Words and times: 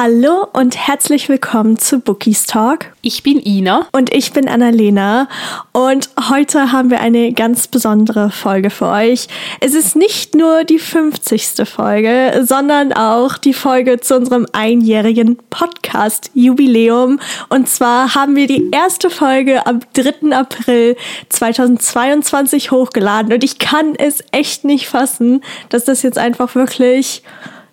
Hallo 0.00 0.46
und 0.52 0.76
herzlich 0.76 1.28
willkommen 1.28 1.76
zu 1.76 1.98
Bookies 1.98 2.46
Talk. 2.46 2.92
Ich 3.02 3.24
bin 3.24 3.44
Ina. 3.44 3.88
Und 3.90 4.14
ich 4.14 4.32
bin 4.32 4.48
Annalena. 4.48 5.28
Und 5.72 6.08
heute 6.28 6.70
haben 6.70 6.90
wir 6.90 7.00
eine 7.00 7.32
ganz 7.32 7.66
besondere 7.66 8.30
Folge 8.30 8.70
für 8.70 8.86
euch. 8.86 9.26
Es 9.58 9.74
ist 9.74 9.96
nicht 9.96 10.36
nur 10.36 10.62
die 10.62 10.78
50. 10.78 11.68
Folge, 11.68 12.44
sondern 12.46 12.92
auch 12.92 13.38
die 13.38 13.52
Folge 13.52 13.98
zu 13.98 14.14
unserem 14.14 14.46
einjährigen 14.52 15.36
Podcast-Jubiläum. 15.50 17.18
Und 17.48 17.68
zwar 17.68 18.14
haben 18.14 18.36
wir 18.36 18.46
die 18.46 18.70
erste 18.70 19.10
Folge 19.10 19.66
am 19.66 19.80
3. 19.94 20.30
April 20.30 20.96
2022 21.28 22.70
hochgeladen. 22.70 23.32
Und 23.32 23.42
ich 23.42 23.58
kann 23.58 23.96
es 23.96 24.22
echt 24.30 24.62
nicht 24.62 24.86
fassen, 24.86 25.42
dass 25.70 25.86
das 25.86 26.02
jetzt 26.02 26.18
einfach 26.18 26.54
wirklich 26.54 27.24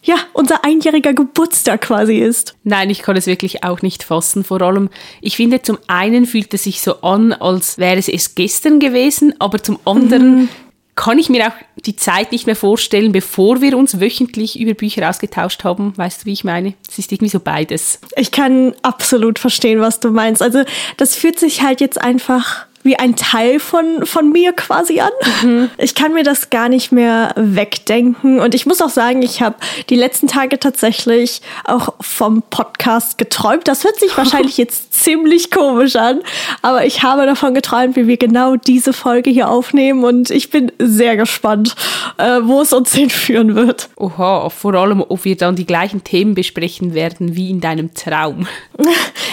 ja, 0.06 0.18
unser 0.34 0.64
einjähriger 0.64 1.14
Geburtstag 1.14 1.82
quasi 1.82 2.18
ist. 2.18 2.56
Nein, 2.64 2.92
ich 2.92 3.02
kann 3.02 3.18
es 3.18 3.26
wirklich 3.26 3.64
auch 3.64 3.82
nicht 3.82 4.04
fassen. 4.04 4.44
Vor 4.44 4.62
allem, 4.62 4.90
ich 5.20 5.36
finde, 5.36 5.64
zum 5.64 5.80
einen 5.88 6.26
fühlt 6.26 6.54
es 6.54 6.64
sich 6.64 6.82
so 6.82 7.02
an, 7.02 7.34
als 7.34 7.80
wäre 7.80 7.98
es 7.98 8.08
erst 8.08 8.36
gestern 8.36 8.80
gewesen, 8.80 9.34
aber 9.40 9.62
zum 9.64 9.80
anderen 9.84 10.36
mhm. 10.36 10.50
kann 10.94 11.18
ich 11.18 11.30
mir 11.30 11.48
auch 11.48 11.54
die 11.86 11.96
Zeit 11.96 12.32
nicht 12.32 12.46
mehr 12.46 12.56
vorstellen, 12.56 13.12
bevor 13.14 13.62
wir 13.62 13.76
uns 13.76 14.00
wöchentlich 14.00 14.60
über 14.60 14.76
Bücher 14.76 15.10
ausgetauscht 15.10 15.64
haben. 15.64 15.94
Weißt 15.98 16.22
du, 16.22 16.26
wie 16.28 16.34
ich 16.34 16.44
meine? 16.44 16.76
Es 16.88 17.00
ist 17.00 17.12
irgendwie 17.12 17.32
so 17.32 17.40
beides. 17.40 18.00
Ich 18.16 18.32
kann 18.32 18.74
absolut 18.84 19.40
verstehen, 19.40 19.80
was 19.80 20.00
du 20.00 20.12
meinst. 20.12 20.44
Also, 20.44 20.64
das 20.98 21.16
fühlt 21.16 21.40
sich 21.40 21.64
halt 21.64 21.82
jetzt 21.82 22.00
einfach 22.00 22.68
wie 22.86 22.96
ein 22.96 23.16
Teil 23.16 23.60
von, 23.60 24.06
von 24.06 24.32
mir 24.32 24.54
quasi 24.54 25.00
an. 25.00 25.10
Mhm. 25.42 25.70
Ich 25.78 25.96
kann 25.96 26.14
mir 26.14 26.24
das 26.24 26.52
gar 26.52 26.70
nicht 26.70 26.92
mehr 26.92 27.34
wegdenken. 27.36 28.40
Und 28.40 28.54
ich 28.54 28.66
muss 28.68 28.80
auch 28.82 28.90
sagen, 28.90 29.24
ich 29.24 29.42
habe 29.42 29.56
die 29.90 29.96
letzten 29.96 30.28
Tage 30.28 30.60
tatsächlich 30.60 31.42
auch 31.64 31.96
vom 32.00 32.44
Podcast 32.44 33.18
geträumt. 33.18 33.68
Das 33.68 33.84
hört 33.84 34.00
sich 34.00 34.16
wahrscheinlich 34.18 34.58
jetzt 34.58 34.94
ziemlich 34.94 35.50
komisch 35.50 35.96
an, 35.96 36.22
aber 36.62 36.86
ich 36.86 37.02
habe 37.02 37.26
davon 37.26 37.56
geträumt, 37.56 37.96
wie 37.96 38.08
wir 38.08 38.18
genau 38.18 38.56
diese 38.56 38.94
Folge 38.94 39.32
hier 39.32 39.50
aufnehmen. 39.50 40.04
Und 40.04 40.30
ich 40.30 40.52
bin 40.52 40.72
sehr 40.78 41.18
gespannt, 41.18 41.76
äh, 42.18 42.42
wo 42.44 42.62
es 42.62 42.72
uns 42.72 42.94
hinführen 42.96 43.56
wird. 43.56 43.90
Oha, 43.98 44.50
vor 44.50 44.76
allem, 44.76 45.02
ob 45.02 45.26
wir 45.26 45.36
dann 45.36 45.56
die 45.56 45.66
gleichen 45.66 46.04
Themen 46.04 46.36
besprechen 46.36 46.94
werden 46.94 47.36
wie 47.36 47.50
in 47.50 47.62
deinem 47.62 47.94
Traum. 47.94 48.48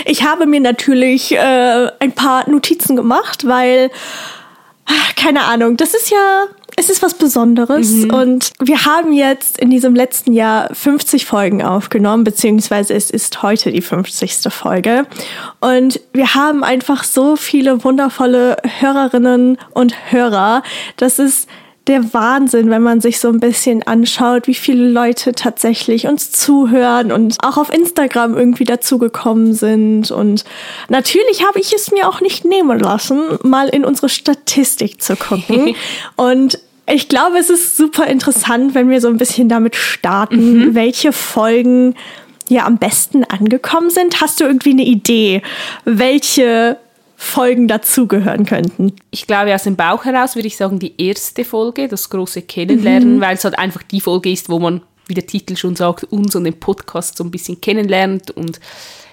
Ich 0.05 0.25
habe 0.25 0.47
mir 0.47 0.61
natürlich 0.61 1.33
äh, 1.33 1.89
ein 2.01 2.13
paar 2.13 2.49
Notizen 2.51 2.97
gemacht 2.97 3.42
weil, 3.47 3.91
keine 5.17 5.43
Ahnung, 5.45 5.77
das 5.77 5.95
ist 5.95 6.11
ja, 6.11 6.47
es 6.77 6.89
ist 6.89 7.03
was 7.03 7.15
Besonderes. 7.15 7.91
Mhm. 7.91 8.15
Und 8.15 8.53
wir 8.61 8.85
haben 8.85 9.13
jetzt 9.13 9.59
in 9.59 9.71
diesem 9.71 9.95
letzten 9.95 10.33
Jahr 10.33 10.75
50 10.75 11.27
Folgen 11.27 11.63
aufgenommen, 11.63 12.25
beziehungsweise 12.25 12.95
es 12.95 13.11
ist 13.11 13.43
heute 13.43 13.71
die 13.71 13.83
50. 13.83 14.53
Folge. 14.53 15.07
Und 15.61 16.01
wir 16.13 16.35
haben 16.35 16.65
einfach 16.65 17.05
so 17.05 17.37
viele 17.37 17.85
wundervolle 17.85 18.57
Hörerinnen 18.81 19.59
und 19.73 20.13
Hörer, 20.13 20.63
dass 20.97 21.19
es 21.19 21.47
der 21.89 22.15
Wahnsinn, 22.15 22.71
wenn 22.71 22.83
man 22.83 23.01
sich 23.01 23.19
so 23.19 23.29
ein 23.29 23.41
bisschen 23.41 23.83
anschaut, 23.83 24.47
wie 24.47 24.55
viele 24.55 24.89
Leute 24.89 25.33
tatsächlich 25.33 26.07
uns 26.07 26.31
zuhören 26.31 27.11
und 27.11 27.39
auch 27.43 27.57
auf 27.57 27.73
Instagram 27.73 28.37
irgendwie 28.37 28.65
dazugekommen 28.65 29.53
sind. 29.53 30.11
Und 30.11 30.45
natürlich 30.89 31.45
habe 31.45 31.59
ich 31.59 31.73
es 31.73 31.91
mir 31.91 32.09
auch 32.09 32.21
nicht 32.21 32.45
nehmen 32.45 32.79
lassen, 32.79 33.21
mal 33.43 33.69
in 33.69 33.85
unsere 33.85 34.09
Statistik 34.09 35.03
zu 35.03 35.17
gucken. 35.17 35.75
und 36.17 36.59
ich 36.87 37.09
glaube, 37.09 37.39
es 37.39 37.51
ist 37.51 37.77
super 37.77 38.07
interessant, 38.07 38.75
wenn 38.75 38.89
wir 38.89 39.01
so 39.01 39.09
ein 39.09 39.17
bisschen 39.17 39.49
damit 39.49 39.75
starten, 39.75 40.59
mhm. 40.59 40.75
welche 40.75 41.13
Folgen 41.13 41.95
ja 42.49 42.67
am 42.67 42.79
besten 42.79 43.25
angekommen 43.25 43.91
sind. 43.91 44.21
Hast 44.21 44.41
du 44.41 44.45
irgendwie 44.45 44.73
eine 44.73 44.85
Idee, 44.85 45.43
welche 45.85 46.77
Folgen 47.23 47.69
dazugehören 47.69 48.45
könnten? 48.45 48.95
Ich 49.11 49.29
glaube, 49.29 49.55
aus 49.55 49.63
dem 49.63 49.77
Bauch 49.77 50.05
heraus 50.05 50.35
würde 50.35 50.49
ich 50.49 50.57
sagen, 50.57 50.81
die 50.81 51.01
erste 51.01 51.45
Folge, 51.45 51.87
das 51.87 52.11
große 52.11 52.43
Kennenlernen, 52.43 53.17
mhm. 53.17 53.21
weil 53.21 53.37
es 53.37 53.45
halt 53.45 53.59
einfach 53.59 53.83
die 53.85 54.01
Folge 54.01 54.31
ist, 54.31 54.49
wo 54.49 54.59
man, 54.59 54.83
wie 55.07 55.15
der 55.15 55.27
Titel 55.27 55.57
schon 55.57 55.77
sagt, 55.77 56.05
uns 56.05 56.35
und 56.35 56.45
den 56.45 56.59
Podcast 56.59 57.17
so 57.17 57.23
ein 57.25 57.31
bisschen 57.31 57.61
kennenlernt 57.61 58.33
und 58.33 58.59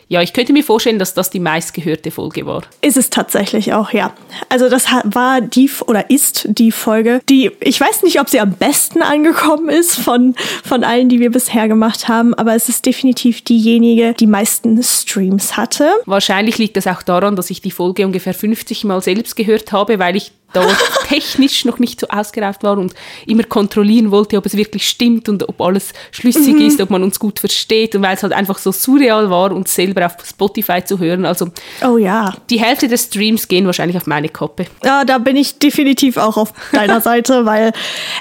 ja, 0.09 0.23
ich 0.23 0.33
könnte 0.33 0.53
mir 0.53 0.63
vorstellen, 0.63 0.97
dass 0.97 1.13
das 1.13 1.29
die 1.29 1.39
meistgehörte 1.39 2.09
Folge 2.09 2.47
war. 2.47 2.63
Ist 2.81 2.97
es 2.97 3.11
tatsächlich 3.11 3.73
auch, 3.73 3.91
ja. 3.91 4.11
Also 4.49 4.67
das 4.67 4.87
war 5.03 5.39
die 5.39 5.69
oder 5.85 6.09
ist 6.09 6.47
die 6.49 6.71
Folge, 6.71 7.21
die 7.29 7.51
ich 7.59 7.79
weiß 7.79 8.01
nicht, 8.01 8.19
ob 8.19 8.27
sie 8.27 8.39
am 8.39 8.53
besten 8.53 9.03
angekommen 9.03 9.69
ist 9.69 9.97
von 9.99 10.35
von 10.63 10.83
allen, 10.83 11.09
die 11.09 11.19
wir 11.19 11.29
bisher 11.29 11.67
gemacht 11.67 12.07
haben, 12.07 12.33
aber 12.33 12.55
es 12.55 12.69
ist 12.69 12.87
definitiv 12.87 13.43
diejenige, 13.43 14.15
die 14.19 14.25
meisten 14.25 14.81
Streams 14.81 15.55
hatte. 15.57 15.91
Wahrscheinlich 16.05 16.57
liegt 16.57 16.75
das 16.75 16.87
auch 16.87 17.03
daran, 17.03 17.35
dass 17.35 17.51
ich 17.51 17.61
die 17.61 17.71
Folge 17.71 18.03
ungefähr 18.03 18.33
50 18.33 18.85
Mal 18.85 19.01
selbst 19.01 19.35
gehört 19.35 19.71
habe, 19.71 19.99
weil 19.99 20.15
ich 20.15 20.31
da 20.53 20.65
technisch 21.07 21.65
noch 21.65 21.79
nicht 21.79 21.99
so 21.99 22.07
ausgereift 22.07 22.63
war 22.63 22.77
und 22.77 22.93
immer 23.25 23.43
kontrollieren 23.43 24.11
wollte, 24.11 24.37
ob 24.37 24.45
es 24.45 24.55
wirklich 24.55 24.87
stimmt 24.87 25.29
und 25.29 25.47
ob 25.47 25.61
alles 25.61 25.93
schlüssig 26.11 26.55
mhm. 26.55 26.67
ist, 26.67 26.81
ob 26.81 26.89
man 26.89 27.03
uns 27.03 27.19
gut 27.19 27.39
versteht 27.39 27.95
und 27.95 28.01
weil 28.01 28.15
es 28.15 28.23
halt 28.23 28.33
einfach 28.33 28.57
so 28.57 28.71
surreal 28.71 29.29
war, 29.29 29.51
uns 29.51 29.73
selber 29.73 30.05
auf 30.05 30.13
Spotify 30.25 30.83
zu 30.83 30.99
hören. 30.99 31.25
Also 31.25 31.49
oh 31.85 31.97
ja. 31.97 32.33
die 32.49 32.59
Hälfte 32.59 32.87
des 32.87 33.05
Streams 33.05 33.47
gehen 33.47 33.65
wahrscheinlich 33.65 33.97
auf 33.97 34.07
meine 34.07 34.29
Koppe. 34.29 34.65
Ja, 34.83 35.05
da 35.05 35.17
bin 35.17 35.35
ich 35.35 35.59
definitiv 35.59 36.17
auch 36.17 36.37
auf 36.37 36.53
deiner 36.71 37.01
Seite, 37.09 37.45
weil 37.45 37.71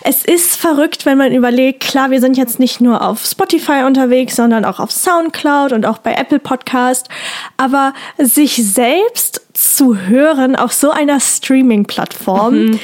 es 0.03 0.25
ist 0.25 0.57
verrückt, 0.57 1.07
wenn 1.07 1.19
man 1.19 1.33
überlegt, 1.33 1.81
klar, 1.81 2.11
wir 2.11 2.21
sind 2.21 2.37
jetzt 2.37 2.59
nicht 2.59 2.81
nur 2.81 3.07
auf 3.07 3.25
Spotify 3.25 3.85
unterwegs, 3.87 4.37
sondern 4.37 4.65
auch 4.65 4.81
auf 4.81 4.93
Soundcloud 4.93 5.73
und 5.73 5.87
auch 5.87 5.99
bei 5.99 6.15
Apple 6.15 6.39
Podcast, 6.39 7.09
aber 7.57 7.95
sich 8.19 8.57
selbst 8.57 9.48
zu 9.59 9.97
hören 9.97 10.57
auf 10.57 10.73
so 10.73 10.91
einer 10.91 11.21
Streaming-Plattform. 11.21 12.55
Mhm. 12.55 12.81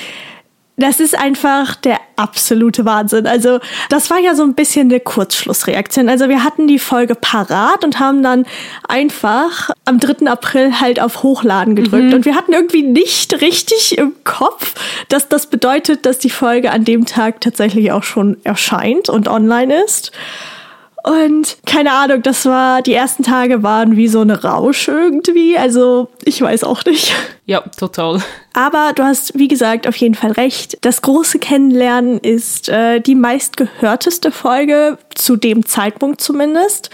Das 0.77 0.99
ist 0.99 1.17
einfach 1.17 1.77
der 1.77 2.01
absolute 2.17 2.85
Wahnsinn. 2.85 3.29
Also, 3.29 3.61
das 3.91 4.11
war 4.11 4.19
ja 4.19 4.35
so 4.35 4.43
ein 4.43 4.55
bisschen 4.55 4.91
eine 4.91 4.99
Kurzschlussreaktion. 4.99 6.09
Also, 6.09 6.29
wir 6.29 6.43
hatten 6.43 6.67
die 6.67 6.81
Folge 6.81 7.15
parat 7.15 7.85
und 7.85 8.01
haben 8.01 8.25
dann 8.25 8.45
einfach 8.89 9.71
am 9.85 10.01
3. 10.01 10.27
April 10.27 10.81
halt 10.81 11.01
auf 11.01 11.23
Hochladen 11.23 11.77
gedrückt. 11.77 12.07
Mhm. 12.07 12.15
Und 12.15 12.25
wir 12.25 12.35
hatten 12.35 12.53
irgendwie 12.53 12.83
nicht 12.83 13.41
richtig 13.41 13.97
im 13.99 14.15
Kopf, 14.25 14.75
dass 15.09 15.29
das 15.29 15.47
bedeutet, 15.47 16.07
dass 16.07 16.19
die 16.19 16.31
Folge 16.31 16.73
an 16.73 16.85
dem 16.85 17.07
Tag 17.07 17.41
tatsächlich 17.41 17.93
auch 17.93 18.03
schon 18.03 18.39
erscheint 18.43 19.09
und 19.09 19.29
online 19.29 19.85
ist. 19.85 20.11
Und 21.05 21.59
keine 21.67 21.93
Ahnung, 21.93 22.23
das 22.23 22.47
war, 22.47 22.81
die 22.81 22.95
ersten 22.95 23.23
Tage 23.23 23.63
waren 23.63 23.95
wie 23.95 24.09
so 24.09 24.23
ein 24.23 24.31
Rausch 24.31 24.89
irgendwie. 24.89 25.59
Also 25.59 26.09
ich 26.25 26.41
weiß 26.41 26.65
auch 26.65 26.83
nicht. 26.87 27.15
Ja, 27.45 27.61
total. 27.79 28.23
Aber 28.55 28.93
du 28.95 29.03
hast, 29.03 29.39
wie 29.39 29.49
gesagt, 29.49 29.87
auf 29.87 29.97
jeden 29.97 30.15
Fall 30.15 30.33
recht. 30.33 30.79
Das 30.81 31.03
große 31.03 31.39
Kennenlernen 31.39 32.19
ist 32.21 32.71
äh, 32.71 33.01
die 33.01 33.17
meistgehörteste 33.17 34.31
Folge, 34.31 34.97
zu 35.15 35.37
dem 35.37 35.67
Zeitpunkt 35.67 36.23
zumindest. 36.23 36.89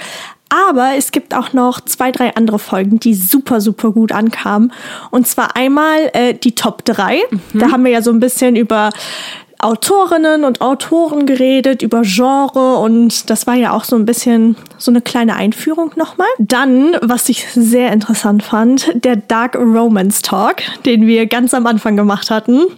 Aber 0.48 0.96
es 0.96 1.12
gibt 1.12 1.32
auch 1.32 1.52
noch 1.52 1.80
zwei, 1.80 2.10
drei 2.10 2.34
andere 2.34 2.58
Folgen, 2.58 2.98
die 2.98 3.14
super, 3.14 3.60
super 3.60 3.92
gut 3.92 4.10
ankamen. 4.10 4.72
Und 5.12 5.28
zwar 5.28 5.54
einmal 5.54 6.10
äh, 6.14 6.34
die 6.34 6.56
Top 6.56 6.84
3. 6.84 7.20
Mhm. 7.30 7.58
Da 7.60 7.70
haben 7.70 7.84
wir 7.84 7.92
ja 7.92 8.02
so 8.02 8.10
ein 8.10 8.18
bisschen 8.18 8.56
über 8.56 8.90
Autorinnen 9.62 10.44
und 10.44 10.62
Autoren 10.62 11.26
geredet, 11.26 11.82
über 11.82 12.00
Genre 12.02 12.76
und 12.76 13.28
das 13.28 13.46
war 13.46 13.54
ja 13.54 13.72
auch 13.72 13.84
so 13.84 13.94
ein 13.94 14.06
bisschen 14.06 14.56
so 14.78 14.90
eine 14.90 15.02
kleine 15.02 15.36
Einführung 15.36 15.92
nochmal. 15.96 16.28
Dann, 16.38 16.96
was 17.02 17.28
ich 17.28 17.46
sehr 17.46 17.92
interessant 17.92 18.42
fand, 18.42 18.90
der 18.94 19.16
Dark 19.16 19.56
Romance 19.56 20.22
Talk, 20.22 20.62
den 20.86 21.06
wir 21.06 21.26
ganz 21.26 21.52
am 21.52 21.66
Anfang 21.66 21.96
gemacht 21.96 22.30
hatten. 22.30 22.62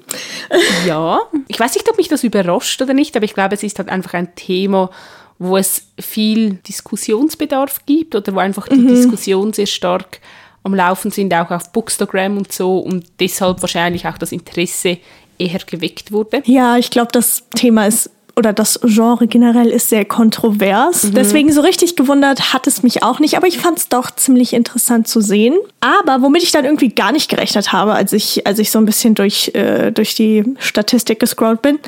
Ja, 0.86 1.20
ich 1.48 1.58
weiß 1.58 1.74
nicht, 1.74 1.88
ob 1.88 1.96
mich 1.96 2.08
das 2.08 2.24
überrascht 2.24 2.82
oder 2.82 2.92
nicht, 2.92 3.14
aber 3.16 3.24
ich 3.24 3.34
glaube, 3.34 3.54
es 3.54 3.62
ist 3.62 3.78
halt 3.78 3.88
einfach 3.88 4.14
ein 4.14 4.34
Thema, 4.34 4.90
wo 5.38 5.56
es 5.56 5.88
viel 5.98 6.54
Diskussionsbedarf 6.54 7.86
gibt 7.86 8.14
oder 8.14 8.34
wo 8.34 8.38
einfach 8.38 8.68
die 8.68 8.76
mhm. 8.76 8.88
Diskussion 8.88 9.52
sehr 9.52 9.66
stark 9.66 10.20
am 10.64 10.74
Laufen 10.74 11.10
sind, 11.10 11.34
auch 11.34 11.50
auf 11.50 11.72
Bookstagram 11.72 12.36
und 12.36 12.52
so 12.52 12.78
und 12.78 13.04
deshalb 13.20 13.60
wahrscheinlich 13.62 14.06
auch 14.06 14.18
das 14.18 14.32
Interesse 14.32 14.98
eher 15.42 15.60
geweckt 15.66 16.12
wurde. 16.12 16.42
Ja, 16.46 16.76
ich 16.76 16.90
glaube, 16.90 17.10
das 17.12 17.44
Thema 17.54 17.86
ist 17.86 18.10
oder 18.36 18.52
das 18.52 18.80
Genre 18.82 19.26
generell 19.26 19.68
ist 19.68 19.90
sehr 19.90 20.04
kontrovers. 20.04 21.04
Mhm. 21.04 21.14
Deswegen 21.14 21.52
so 21.52 21.60
richtig 21.60 21.96
gewundert 21.96 22.52
hat 22.52 22.66
es 22.66 22.82
mich 22.82 23.02
auch 23.02 23.18
nicht, 23.18 23.36
aber 23.36 23.46
ich 23.46 23.58
fand 23.58 23.78
es 23.78 23.88
doch 23.88 24.10
ziemlich 24.10 24.54
interessant 24.54 25.06
zu 25.06 25.20
sehen. 25.20 25.56
Aber 25.80 26.22
womit 26.22 26.42
ich 26.42 26.50
dann 26.50 26.64
irgendwie 26.64 26.88
gar 26.88 27.12
nicht 27.12 27.28
gerechnet 27.28 27.72
habe, 27.72 27.92
als 27.92 28.12
ich, 28.12 28.46
als 28.46 28.58
ich 28.58 28.70
so 28.70 28.78
ein 28.78 28.86
bisschen 28.86 29.14
durch, 29.14 29.50
äh, 29.54 29.90
durch 29.90 30.14
die 30.14 30.44
Statistik 30.58 31.20
gescrollt 31.20 31.60
bin, 31.60 31.78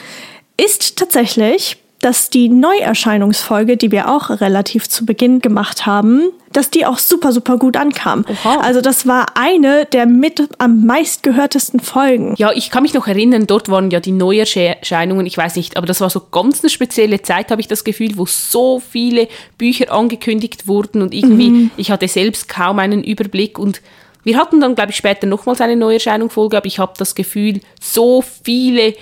ist 0.63 0.97
tatsächlich, 0.97 1.79
dass 2.05 2.29
die 2.29 2.51
Neuerscheinungsfolge, 2.51 3.79
die 3.79 3.91
wir 3.91 4.11
auch 4.11 4.29
relativ 4.29 4.91
zu 4.91 5.07
Beginn 5.07 5.41
gemacht 5.41 5.87
haben, 5.87 6.33
dass 6.53 6.69
die 6.69 6.85
auch 6.85 6.99
super, 6.99 7.33
super 7.33 7.57
gut 7.57 7.79
ankam. 7.79 8.27
Oha. 8.29 8.61
Also 8.61 8.83
das 8.83 9.07
war 9.07 9.39
eine 9.39 9.87
der 9.87 10.05
mit 10.05 10.51
am 10.59 10.85
meistgehörtesten 10.85 11.81
Folgen. 11.81 12.35
Ja, 12.37 12.53
ich 12.53 12.69
kann 12.69 12.83
mich 12.83 12.93
noch 12.93 13.07
erinnern, 13.07 13.47
dort 13.47 13.71
waren 13.71 13.91
ja 13.91 14.01
die 14.01 14.13
Neuerscheinungen, 14.13 15.25
ich 15.25 15.39
weiß 15.39 15.57
nicht, 15.57 15.79
aber 15.79 15.87
das 15.87 16.03
war 16.03 16.11
so 16.11 16.21
ganz 16.31 16.61
eine 16.61 16.69
spezielle 16.69 17.23
Zeit, 17.23 17.51
habe 17.51 17.63
ich 17.63 17.69
das 17.69 17.85
Gefühl, 17.85 18.19
wo 18.19 18.27
so 18.27 18.81
viele 18.81 19.27
Bücher 19.57 19.91
angekündigt 19.91 20.69
wurden 20.69 21.01
und 21.01 21.15
irgendwie, 21.15 21.49
mhm. 21.49 21.71
ich 21.79 21.91
hatte 21.91 22.07
selbst 22.07 22.51
kaum 22.51 22.81
einen 22.81 23.03
Überblick 23.03 23.59
und 23.59 23.81
wir 24.25 24.37
hatten 24.37 24.61
dann, 24.61 24.75
glaube 24.75 24.91
ich, 24.91 24.97
später 24.97 25.27
nochmals 25.27 25.63
eine 25.63 25.77
Neuerscheinung-Folge, 25.77 26.59
aber 26.59 26.67
ich 26.67 26.79
habe 26.79 26.93
das 26.99 27.15
Gefühl, 27.15 27.61
so 27.81 28.23
viele 28.23 28.95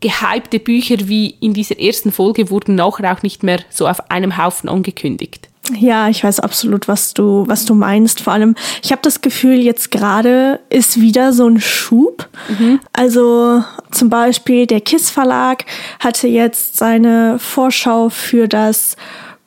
gehypte 0.00 0.58
Bücher 0.58 0.96
wie 1.08 1.36
in 1.40 1.52
dieser 1.52 1.78
ersten 1.78 2.12
Folge 2.12 2.50
wurden 2.50 2.74
nachher 2.74 3.12
auch 3.12 3.22
nicht 3.22 3.42
mehr 3.42 3.60
so 3.70 3.86
auf 3.86 4.10
einem 4.10 4.36
Haufen 4.36 4.68
angekündigt. 4.68 5.48
Ja, 5.78 6.08
ich 6.08 6.24
weiß 6.24 6.40
absolut, 6.40 6.88
was 6.88 7.14
du, 7.14 7.44
was 7.46 7.64
du 7.64 7.74
meinst. 7.74 8.20
Vor 8.22 8.32
allem, 8.32 8.56
ich 8.82 8.90
habe 8.92 9.02
das 9.02 9.20
Gefühl, 9.20 9.60
jetzt 9.60 9.90
gerade 9.90 10.60
ist 10.68 11.00
wieder 11.00 11.32
so 11.32 11.46
ein 11.46 11.60
Schub. 11.60 12.28
Mhm. 12.48 12.80
Also 12.92 13.62
zum 13.90 14.10
Beispiel 14.10 14.66
der 14.66 14.80
KISS 14.80 15.10
Verlag 15.10 15.64
hatte 16.00 16.28
jetzt 16.28 16.76
seine 16.76 17.38
Vorschau 17.38 18.08
für 18.08 18.48
das 18.48 18.96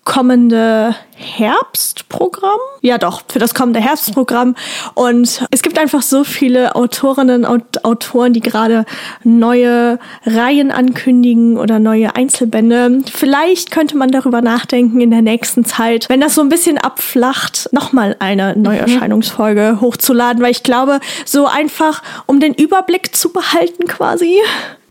kommende 0.06 0.96
Herbstprogramm. 1.16 2.60
Ja, 2.82 2.98
doch, 2.98 3.24
für 3.30 3.40
das 3.40 3.54
kommende 3.54 3.80
Herbstprogramm. 3.80 4.56
Und 4.94 5.46
es 5.52 5.62
gibt 5.62 5.80
einfach 5.80 6.02
so 6.02 6.24
viele 6.24 6.76
Autorinnen 6.76 7.46
und 7.46 7.86
Autoren, 7.86 8.34
die 8.34 8.42
gerade 8.42 8.86
neue 9.24 10.00
Reihen 10.26 10.72
ankündigen 10.72 11.58
oder 11.58 11.80
neue 11.80 12.16
Einzelbände. 12.16 13.02
Vielleicht 13.14 13.72
könnte 13.72 13.96
man 13.96 14.12
darüber 14.12 14.42
nachdenken 14.42 15.00
in 15.00 15.12
der 15.12 15.22
nächsten 15.22 15.64
Zeit, 15.64 16.10
wenn 16.10 16.20
das 16.20 16.36
so 16.36 16.42
ein 16.42 16.50
bisschen 16.50 16.78
abflacht, 16.78 17.70
nochmal 17.72 18.16
eine 18.20 18.58
Neuerscheinungsfolge 18.58 19.74
mhm. 19.74 19.82
hochzuladen, 19.82 20.44
weil 20.44 20.52
ich 20.52 20.64
glaube, 20.64 21.00
so 21.26 21.46
einfach, 21.46 22.04
um 22.26 22.40
den 22.40 22.54
Überblick 22.54 23.16
zu 23.16 23.32
behalten 23.32 23.88
quasi, 23.88 24.40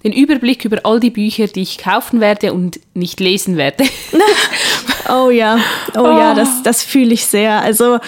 den 0.05 0.13
Überblick 0.13 0.65
über 0.65 0.79
all 0.85 1.01
die 1.01 1.11
Bücher, 1.11 1.47
die 1.47 1.63
ich 1.63 1.79
kaufen 1.79 2.21
werde 2.21 2.53
und 2.53 2.81
nicht 2.95 3.21
lesen 3.21 3.57
werde. 3.57 3.85
oh 5.09 5.31
ja, 5.31 5.59
oh, 5.95 6.01
oh. 6.01 6.19
ja, 6.19 6.35
das, 6.35 6.63
das 6.63 6.83
fühle 6.83 7.15
ich 7.15 7.27
sehr. 7.27 7.63
Also 7.63 7.99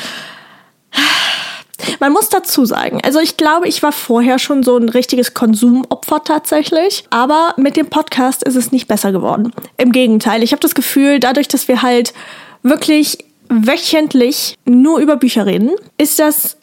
man 2.01 2.13
muss 2.13 2.29
dazu 2.29 2.65
sagen, 2.65 3.01
also 3.05 3.19
ich 3.19 3.37
glaube, 3.37 3.69
ich 3.69 3.83
war 3.83 3.93
vorher 3.93 4.39
schon 4.39 4.63
so 4.63 4.77
ein 4.77 4.89
richtiges 4.89 5.35
Konsumopfer 5.35 6.23
tatsächlich, 6.25 7.05
aber 7.11 7.55
mit 7.57 7.77
dem 7.77 7.87
Podcast 7.87 8.43
ist 8.43 8.57
es 8.57 8.73
nicht 8.73 8.89
besser 8.89 9.13
geworden. 9.13 9.53
Im 9.77 9.93
Gegenteil, 9.93 10.43
ich 10.43 10.53
habe 10.53 10.61
das 10.61 10.75
Gefühl, 10.75 11.21
dadurch, 11.21 11.49
dass 11.49 11.69
wir 11.69 11.83
halt 11.83 12.15
wirklich 12.63 13.19
wöchentlich 13.49 14.57
nur 14.65 14.99
über 14.99 15.17
Bücher 15.17 15.47
reden, 15.47 15.71
ist 15.99 16.19
das 16.19 16.57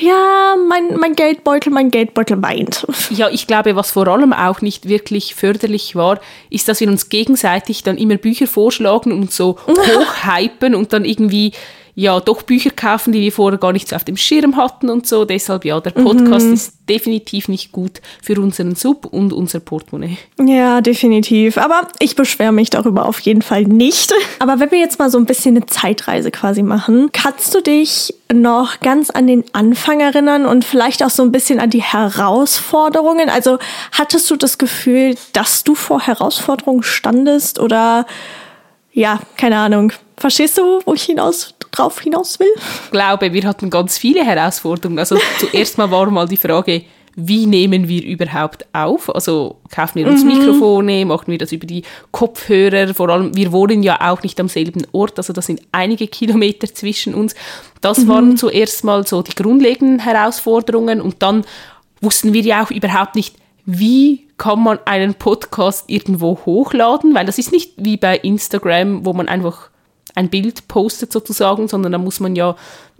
ja, 0.00 0.56
mein, 0.68 0.96
mein 0.98 1.14
Geldbeutel, 1.14 1.72
mein 1.72 1.90
Geldbeutel 1.90 2.42
weint. 2.42 2.86
Ja, 3.10 3.28
ich 3.28 3.46
glaube, 3.46 3.76
was 3.76 3.92
vor 3.92 4.08
allem 4.08 4.32
auch 4.32 4.60
nicht 4.60 4.88
wirklich 4.88 5.34
förderlich 5.34 5.94
war, 5.94 6.20
ist, 6.50 6.68
dass 6.68 6.80
wir 6.80 6.88
uns 6.88 7.10
gegenseitig 7.10 7.82
dann 7.82 7.96
immer 7.96 8.16
Bücher 8.16 8.46
vorschlagen 8.46 9.12
und 9.12 9.30
so 9.30 9.56
hochhypen 9.66 10.74
und 10.74 10.92
dann 10.92 11.04
irgendwie 11.04 11.52
ja 11.94 12.18
doch 12.20 12.42
Bücher 12.42 12.70
kaufen, 12.70 13.12
die 13.12 13.20
wir 13.20 13.32
vorher 13.32 13.58
gar 13.58 13.72
nicht 13.72 13.88
so 13.88 13.96
auf 13.96 14.04
dem 14.04 14.16
Schirm 14.16 14.56
hatten 14.56 14.90
und 14.90 15.06
so. 15.06 15.24
Deshalb 15.24 15.64
ja, 15.64 15.80
der 15.80 15.90
Podcast 15.90 16.46
mhm. 16.46 16.54
ist 16.54 16.74
definitiv 16.88 17.48
nicht 17.48 17.72
gut 17.72 18.00
für 18.22 18.40
unseren 18.40 18.74
Sub 18.74 19.06
und 19.06 19.32
unser 19.32 19.60
Portemonnaie. 19.60 20.18
Ja, 20.40 20.80
definitiv. 20.80 21.56
Aber 21.56 21.88
ich 22.00 22.16
beschwere 22.16 22.52
mich 22.52 22.70
darüber 22.70 23.06
auf 23.06 23.20
jeden 23.20 23.42
Fall 23.42 23.62
nicht. 23.62 24.12
Aber 24.40 24.58
wenn 24.58 24.70
wir 24.72 24.80
jetzt 24.80 24.98
mal 24.98 25.08
so 25.08 25.18
ein 25.18 25.24
bisschen 25.24 25.56
eine 25.56 25.66
Zeitreise 25.66 26.30
quasi 26.30 26.62
machen, 26.62 27.10
kannst 27.12 27.54
du 27.54 27.60
dich 27.60 28.12
noch 28.32 28.80
ganz 28.80 29.10
an 29.10 29.26
den 29.26 29.44
Anfang 29.52 30.00
erinnern 30.00 30.46
und 30.46 30.64
vielleicht 30.64 31.02
auch 31.02 31.10
so 31.10 31.22
ein 31.22 31.30
bisschen 31.30 31.60
an 31.60 31.70
die 31.70 31.82
Herausforderungen? 31.82 33.30
Also 33.30 33.58
hattest 33.92 34.28
du 34.30 34.36
das 34.36 34.58
Gefühl, 34.58 35.14
dass 35.32 35.62
du 35.62 35.76
vor 35.76 36.00
Herausforderungen 36.00 36.82
standest 36.82 37.60
oder 37.60 38.06
ja, 38.92 39.20
keine 39.36 39.58
Ahnung. 39.58 39.92
Verstehst 40.16 40.56
du, 40.58 40.80
wo 40.84 40.94
ich 40.94 41.02
hinaus 41.02 41.54
drauf 41.76 42.00
hinaus 42.00 42.38
will? 42.40 42.52
Ich 42.84 42.90
glaube, 42.90 43.32
wir 43.32 43.44
hatten 43.44 43.70
ganz 43.70 43.98
viele 43.98 44.24
Herausforderungen. 44.24 44.98
Also 44.98 45.16
zuerst 45.38 45.78
mal 45.78 45.90
war 45.90 46.10
mal 46.10 46.28
die 46.28 46.36
Frage, 46.36 46.82
wie 47.16 47.46
nehmen 47.46 47.88
wir 47.88 48.04
überhaupt 48.04 48.66
auf? 48.72 49.14
Also 49.14 49.60
kaufen 49.70 50.00
wir 50.00 50.08
uns 50.08 50.24
mhm. 50.24 50.38
Mikrofone, 50.38 51.04
machen 51.06 51.28
wir 51.28 51.38
das 51.38 51.52
über 51.52 51.66
die 51.66 51.82
Kopfhörer? 52.10 52.92
Vor 52.94 53.08
allem, 53.08 53.36
wir 53.36 53.52
wohnen 53.52 53.82
ja 53.82 54.00
auch 54.00 54.22
nicht 54.22 54.40
am 54.40 54.48
selben 54.48 54.86
Ort, 54.92 55.18
also 55.18 55.32
das 55.32 55.46
sind 55.46 55.60
einige 55.72 56.08
Kilometer 56.08 56.66
zwischen 56.72 57.14
uns. 57.14 57.34
Das 57.80 57.98
mhm. 57.98 58.08
waren 58.08 58.36
zuerst 58.36 58.84
mal 58.84 59.06
so 59.06 59.22
die 59.22 59.34
grundlegenden 59.34 60.00
Herausforderungen 60.00 61.00
und 61.00 61.22
dann 61.22 61.44
wussten 62.00 62.32
wir 62.32 62.42
ja 62.42 62.64
auch 62.64 62.70
überhaupt 62.70 63.14
nicht, 63.14 63.36
wie 63.64 64.26
kann 64.36 64.62
man 64.62 64.78
einen 64.84 65.14
Podcast 65.14 65.84
irgendwo 65.88 66.38
hochladen, 66.44 67.14
weil 67.14 67.24
das 67.24 67.38
ist 67.38 67.52
nicht 67.52 67.72
wie 67.76 67.96
bei 67.96 68.16
Instagram, 68.18 69.06
wo 69.06 69.12
man 69.12 69.28
einfach 69.28 69.70
ein 70.14 70.28
Bild 70.28 70.68
postet 70.68 71.12
sozusagen, 71.12 71.68
sondern 71.68 71.92
da 71.92 71.98
muss 71.98 72.20
man 72.20 72.36
ja 72.36 72.56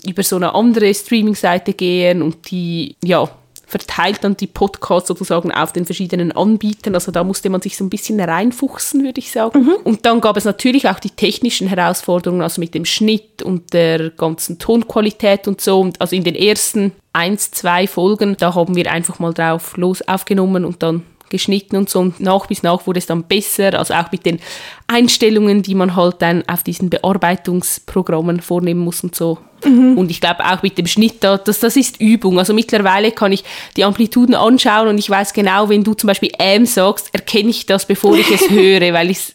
über 0.06 0.22
so 0.22 0.36
eine 0.36 0.54
andere 0.54 0.92
Streaming-Seite 0.92 1.72
gehen 1.72 2.22
und 2.22 2.50
die, 2.50 2.96
ja, 3.02 3.28
verteilt 3.66 4.22
dann 4.22 4.36
die 4.36 4.46
Podcasts 4.46 5.08
sozusagen 5.08 5.50
auf 5.50 5.72
den 5.72 5.84
verschiedenen 5.84 6.32
Anbietern. 6.32 6.94
Also 6.94 7.10
da 7.10 7.24
musste 7.24 7.50
man 7.50 7.60
sich 7.60 7.76
so 7.76 7.84
ein 7.84 7.90
bisschen 7.90 8.20
reinfuchsen, 8.20 9.02
würde 9.02 9.18
ich 9.18 9.30
sagen. 9.30 9.64
Mhm. 9.64 9.76
Und 9.84 10.06
dann 10.06 10.20
gab 10.20 10.36
es 10.36 10.44
natürlich 10.44 10.88
auch 10.88 11.00
die 11.00 11.10
technischen 11.10 11.66
Herausforderungen, 11.66 12.42
also 12.42 12.60
mit 12.60 12.74
dem 12.74 12.84
Schnitt 12.84 13.42
und 13.42 13.72
der 13.72 14.10
ganzen 14.10 14.58
Tonqualität 14.58 15.48
und 15.48 15.60
so. 15.60 15.80
Und 15.80 16.00
also 16.00 16.14
in 16.14 16.24
den 16.24 16.34
ersten 16.34 16.92
eins, 17.12 17.50
zwei 17.50 17.86
Folgen, 17.86 18.36
da 18.38 18.54
haben 18.54 18.76
wir 18.76 18.90
einfach 18.92 19.18
mal 19.18 19.32
drauf 19.32 19.76
los 19.76 20.02
aufgenommen 20.02 20.64
und 20.64 20.82
dann 20.82 21.02
geschnitten 21.34 21.76
und 21.76 21.90
so. 21.90 21.98
Und 21.98 22.20
nach 22.20 22.46
bis 22.46 22.62
nach 22.62 22.86
wurde 22.86 22.98
es 22.98 23.06
dann 23.06 23.24
besser, 23.24 23.76
also 23.76 23.92
auch 23.92 24.12
mit 24.12 24.24
den 24.24 24.38
Einstellungen, 24.86 25.62
die 25.62 25.74
man 25.74 25.96
halt 25.96 26.22
dann 26.22 26.44
auf 26.46 26.62
diesen 26.62 26.90
Bearbeitungsprogrammen 26.90 28.40
vornehmen 28.40 28.80
muss 28.80 29.02
und 29.02 29.16
so. 29.16 29.38
Mhm. 29.64 29.98
Und 29.98 30.12
ich 30.12 30.20
glaube 30.20 30.44
auch 30.44 30.62
mit 30.62 30.78
dem 30.78 30.86
Schnitt, 30.86 31.16
das, 31.24 31.58
das 31.58 31.76
ist 31.76 32.00
Übung. 32.00 32.38
Also 32.38 32.54
mittlerweile 32.54 33.10
kann 33.10 33.32
ich 33.32 33.42
die 33.76 33.84
Amplituden 33.84 34.36
anschauen 34.36 34.86
und 34.86 34.98
ich 34.98 35.10
weiß 35.10 35.32
genau, 35.32 35.68
wenn 35.68 35.82
du 35.82 35.94
zum 35.94 36.08
Beispiel 36.08 36.30
M 36.38 36.66
sagst, 36.66 37.12
erkenne 37.12 37.50
ich 37.50 37.66
das, 37.66 37.84
bevor 37.84 38.16
ich 38.16 38.30
es 38.30 38.48
höre, 38.50 38.92
weil 38.92 39.10
ich 39.10 39.18
es 39.18 39.34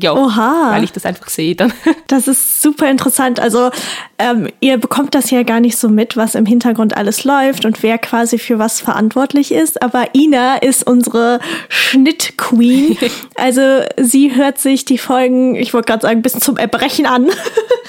ja, 0.00 0.12
Oha. 0.12 0.72
weil 0.72 0.84
ich 0.84 0.92
das 0.92 1.06
einfach 1.06 1.28
sehe 1.28 1.54
dann. 1.54 1.72
Das 2.06 2.26
ist 2.26 2.60
super 2.60 2.90
interessant. 2.90 3.38
Also 3.38 3.70
ähm, 4.18 4.48
ihr 4.58 4.78
bekommt 4.78 5.14
das 5.14 5.30
ja 5.30 5.44
gar 5.44 5.60
nicht 5.60 5.76
so 5.76 5.88
mit, 5.88 6.16
was 6.16 6.34
im 6.34 6.44
Hintergrund 6.44 6.96
alles 6.96 7.22
läuft 7.22 7.64
und 7.64 7.84
wer 7.84 7.98
quasi 7.98 8.36
für 8.38 8.58
was 8.58 8.80
verantwortlich 8.80 9.52
ist. 9.52 9.80
Aber 9.80 10.12
Ina 10.12 10.56
ist 10.56 10.84
unsere 10.84 11.38
Schnittqueen. 11.68 12.98
also 13.36 13.82
sie 13.96 14.34
hört 14.34 14.58
sich 14.58 14.84
die 14.84 14.98
Folgen, 14.98 15.54
ich 15.54 15.72
wollte 15.72 15.86
gerade 15.86 16.02
sagen, 16.02 16.22
bis 16.22 16.32
zum 16.32 16.56
Erbrechen 16.56 17.06
an. 17.06 17.28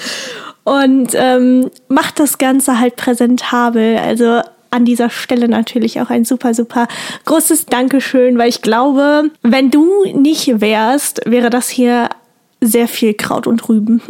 und 0.64 1.10
ähm, 1.14 1.70
macht 1.88 2.20
das 2.20 2.38
Ganze 2.38 2.78
halt 2.78 2.94
präsentabel. 2.94 3.98
Also 3.98 4.42
an 4.72 4.84
dieser 4.84 5.10
Stelle 5.10 5.48
natürlich 5.48 6.00
auch 6.00 6.10
ein 6.10 6.24
super, 6.24 6.54
super 6.54 6.88
großes 7.24 7.66
Dankeschön, 7.66 8.38
weil 8.38 8.48
ich 8.48 8.62
glaube, 8.62 9.30
wenn 9.42 9.70
du 9.70 10.04
nicht 10.14 10.60
wärst, 10.60 11.20
wäre 11.26 11.50
das 11.50 11.68
hier 11.68 12.08
sehr 12.60 12.88
viel 12.88 13.14
Kraut 13.14 13.46
und 13.46 13.68
Rüben. 13.68 14.00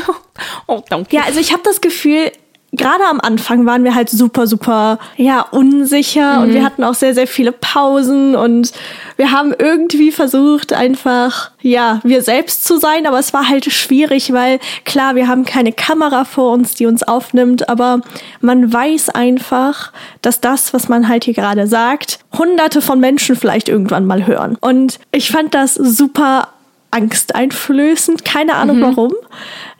oh, 0.66 0.82
danke. 0.88 1.14
Ja, 1.16 1.22
also 1.22 1.40
ich 1.40 1.52
habe 1.52 1.62
das 1.64 1.80
Gefühl, 1.80 2.32
gerade 2.76 3.04
am 3.08 3.20
Anfang 3.20 3.66
waren 3.66 3.84
wir 3.84 3.94
halt 3.94 4.10
super, 4.10 4.46
super, 4.46 4.98
ja, 5.16 5.40
unsicher 5.40 6.36
mhm. 6.36 6.42
und 6.42 6.54
wir 6.54 6.60
mhm. 6.60 6.64
hatten 6.64 6.84
auch 6.84 6.94
sehr, 6.94 7.14
sehr 7.14 7.26
viele 7.26 7.52
Pausen 7.52 8.34
und 8.34 8.72
wir 9.16 9.30
haben 9.30 9.54
irgendwie 9.56 10.10
versucht, 10.10 10.72
einfach, 10.72 11.50
ja, 11.60 12.00
wir 12.02 12.22
selbst 12.22 12.64
zu 12.64 12.78
sein, 12.78 13.06
aber 13.06 13.18
es 13.18 13.32
war 13.32 13.48
halt 13.48 13.72
schwierig, 13.72 14.32
weil 14.32 14.58
klar, 14.84 15.14
wir 15.14 15.28
haben 15.28 15.44
keine 15.44 15.72
Kamera 15.72 16.24
vor 16.24 16.52
uns, 16.52 16.74
die 16.74 16.86
uns 16.86 17.02
aufnimmt, 17.02 17.68
aber 17.68 18.00
man 18.40 18.72
weiß 18.72 19.10
einfach, 19.10 19.92
dass 20.22 20.40
das, 20.40 20.74
was 20.74 20.88
man 20.88 21.08
halt 21.08 21.24
hier 21.24 21.34
gerade 21.34 21.66
sagt, 21.66 22.18
hunderte 22.36 22.82
von 22.82 22.98
Menschen 22.98 23.36
vielleicht 23.36 23.68
irgendwann 23.68 24.06
mal 24.06 24.26
hören. 24.26 24.56
Und 24.60 24.98
ich 25.12 25.30
fand 25.30 25.54
das 25.54 25.74
super 25.74 26.48
angsteinflößend, 26.90 28.24
keine 28.24 28.54
Ahnung 28.54 28.78
mhm. 28.78 28.82
warum, 28.82 29.12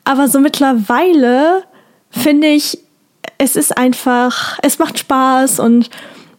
aber 0.05 0.29
so 0.29 0.41
mittlerweile 0.41 1.65
finde 2.11 2.49
ich, 2.49 2.79
es 3.39 3.57
ist 3.57 3.77
einfach, 3.77 4.59
es 4.63 4.79
macht 4.79 4.99
Spaß 4.99 5.61
und 5.61 5.91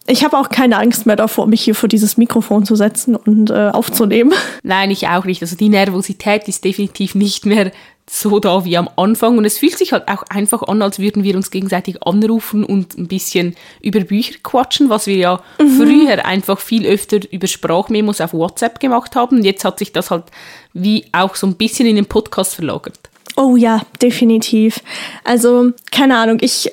ich 0.08 0.24
habe 0.24 0.38
auch 0.38 0.48
keine 0.48 0.78
Angst 0.78 1.06
mehr 1.06 1.16
davor, 1.16 1.46
mich 1.46 1.62
hier 1.62 1.74
vor 1.74 1.88
dieses 1.88 2.16
Mikrofon 2.16 2.64
zu 2.64 2.76
setzen 2.76 3.16
und 3.16 3.50
äh, 3.50 3.70
aufzunehmen. 3.72 4.32
Nein, 4.62 4.90
ich 4.90 5.08
auch 5.08 5.24
nicht. 5.24 5.42
Also 5.42 5.56
die 5.56 5.68
Nervosität 5.68 6.46
ist 6.48 6.64
definitiv 6.64 7.14
nicht 7.14 7.44
mehr 7.44 7.72
so 8.08 8.38
da 8.38 8.64
wie 8.64 8.76
am 8.76 8.88
Anfang. 8.96 9.36
Und 9.36 9.44
es 9.44 9.58
fühlt 9.58 9.76
sich 9.76 9.92
halt 9.92 10.06
auch 10.06 10.22
einfach 10.28 10.62
an, 10.62 10.80
als 10.80 11.00
würden 11.00 11.24
wir 11.24 11.34
uns 11.34 11.50
gegenseitig 11.50 12.04
anrufen 12.04 12.62
und 12.62 12.96
ein 12.96 13.08
bisschen 13.08 13.56
über 13.82 14.00
Bücher 14.00 14.34
quatschen, 14.42 14.88
was 14.88 15.08
wir 15.08 15.16
ja 15.16 15.42
mhm. 15.60 15.76
früher 15.76 16.24
einfach 16.24 16.60
viel 16.60 16.86
öfter 16.86 17.18
über 17.32 17.48
Sprachmemos 17.48 18.20
auf 18.20 18.32
WhatsApp 18.32 18.78
gemacht 18.78 19.16
haben. 19.16 19.42
Jetzt 19.42 19.64
hat 19.64 19.80
sich 19.80 19.92
das 19.92 20.12
halt 20.12 20.24
wie 20.72 21.06
auch 21.10 21.34
so 21.34 21.48
ein 21.48 21.56
bisschen 21.56 21.86
in 21.86 21.96
den 21.96 22.06
Podcast 22.06 22.54
verlagert. 22.54 23.10
Oh 23.36 23.56
ja, 23.56 23.82
definitiv. 24.00 24.80
Also, 25.24 25.72
keine 25.90 26.16
Ahnung, 26.16 26.38
ich 26.40 26.72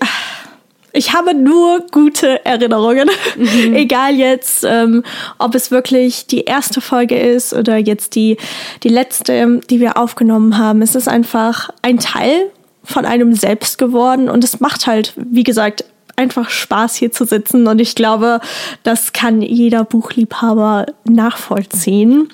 ich 0.96 1.12
habe 1.12 1.34
nur 1.34 1.88
gute 1.92 2.46
Erinnerungen. 2.46 3.10
Mhm. 3.36 3.74
Egal 3.76 4.16
jetzt, 4.16 4.64
ähm, 4.64 5.04
ob 5.40 5.56
es 5.56 5.72
wirklich 5.72 6.28
die 6.28 6.42
erste 6.42 6.82
Folge 6.82 7.20
ist 7.20 7.52
oder 7.52 7.78
jetzt 7.78 8.16
die, 8.16 8.38
die 8.84 8.90
letzte, 8.90 9.60
die 9.70 9.80
wir 9.80 9.98
aufgenommen 9.98 10.58
haben. 10.58 10.84
Es 10.84 10.94
ist 10.94 11.08
einfach 11.08 11.72
ein 11.82 11.98
Teil 11.98 12.52
von 12.84 13.06
einem 13.06 13.34
selbst 13.34 13.80
geworden 13.80 14.30
und 14.30 14.44
es 14.44 14.60
macht 14.60 14.86
halt, 14.86 15.14
wie 15.16 15.44
gesagt, 15.44 15.84
einfach 16.16 16.52
Spaß 16.52 16.96
hier 16.96 17.12
zu 17.12 17.26
sitzen 17.26 17.66
und 17.66 17.82
ich 17.82 17.96
glaube, 17.96 18.40
das 18.84 19.14
kann 19.14 19.42
jeder 19.42 19.84
Buchliebhaber 19.84 20.86
nachvollziehen. 21.06 22.30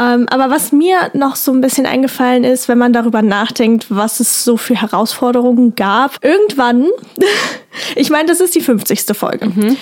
Ähm, 0.00 0.26
aber 0.30 0.48
was 0.48 0.72
mir 0.72 1.10
noch 1.12 1.36
so 1.36 1.52
ein 1.52 1.60
bisschen 1.60 1.84
eingefallen 1.84 2.42
ist, 2.42 2.68
wenn 2.68 2.78
man 2.78 2.94
darüber 2.94 3.20
nachdenkt, 3.20 3.86
was 3.90 4.20
es 4.20 4.44
so 4.44 4.56
für 4.56 4.74
Herausforderungen 4.74 5.74
gab, 5.74 6.24
irgendwann, 6.24 6.86
ich 7.96 8.08
meine, 8.08 8.28
das 8.28 8.40
ist 8.40 8.54
die 8.54 8.62
50. 8.62 9.14
Folge. 9.14 9.48
Mhm. 9.48 9.76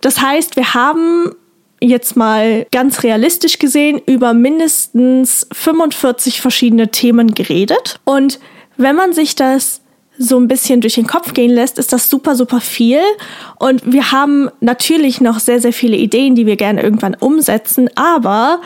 Das 0.00 0.20
heißt, 0.20 0.54
wir 0.54 0.74
haben 0.74 1.34
jetzt 1.80 2.16
mal 2.16 2.66
ganz 2.70 3.02
realistisch 3.02 3.58
gesehen 3.58 4.00
über 4.06 4.32
mindestens 4.32 5.46
45 5.52 6.40
verschiedene 6.40 6.90
Themen 6.90 7.34
geredet. 7.34 7.98
Und 8.04 8.38
wenn 8.76 8.94
man 8.94 9.12
sich 9.12 9.34
das 9.34 9.80
so 10.16 10.38
ein 10.38 10.46
bisschen 10.46 10.80
durch 10.80 10.94
den 10.94 11.08
Kopf 11.08 11.34
gehen 11.34 11.50
lässt, 11.50 11.80
ist 11.80 11.92
das 11.92 12.08
super, 12.08 12.36
super 12.36 12.60
viel. 12.60 13.00
Und 13.58 13.90
wir 13.90 14.12
haben 14.12 14.48
natürlich 14.60 15.20
noch 15.20 15.40
sehr, 15.40 15.60
sehr 15.60 15.72
viele 15.72 15.96
Ideen, 15.96 16.36
die 16.36 16.46
wir 16.46 16.54
gerne 16.54 16.80
irgendwann 16.80 17.16
umsetzen. 17.18 17.90
Aber 17.96 18.60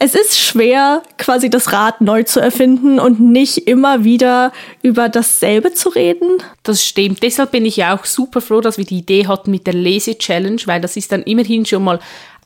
es 0.00 0.14
ist 0.14 0.38
schwer, 0.38 1.02
quasi 1.16 1.50
das 1.50 1.72
Rad 1.72 2.00
neu 2.00 2.22
zu 2.22 2.38
erfinden 2.38 3.00
und 3.00 3.18
nicht 3.18 3.66
immer 3.68 4.04
wieder 4.04 4.52
über 4.80 5.08
dasselbe 5.08 5.72
zu 5.72 5.88
reden. 5.88 6.38
Das 6.62 6.84
stimmt. 6.84 7.22
Deshalb 7.22 7.50
bin 7.50 7.66
ich 7.66 7.76
ja 7.76 7.96
auch 7.96 8.04
super 8.04 8.40
froh, 8.40 8.60
dass 8.60 8.78
wir 8.78 8.84
die 8.84 8.98
Idee 8.98 9.26
hatten 9.26 9.50
mit 9.50 9.66
der 9.66 9.74
Lese-Challenge, 9.74 10.60
weil 10.66 10.80
das 10.80 10.96
ist 10.96 11.10
dann 11.10 11.24
immerhin 11.24 11.66
schon 11.66 11.82
mal 11.82 11.98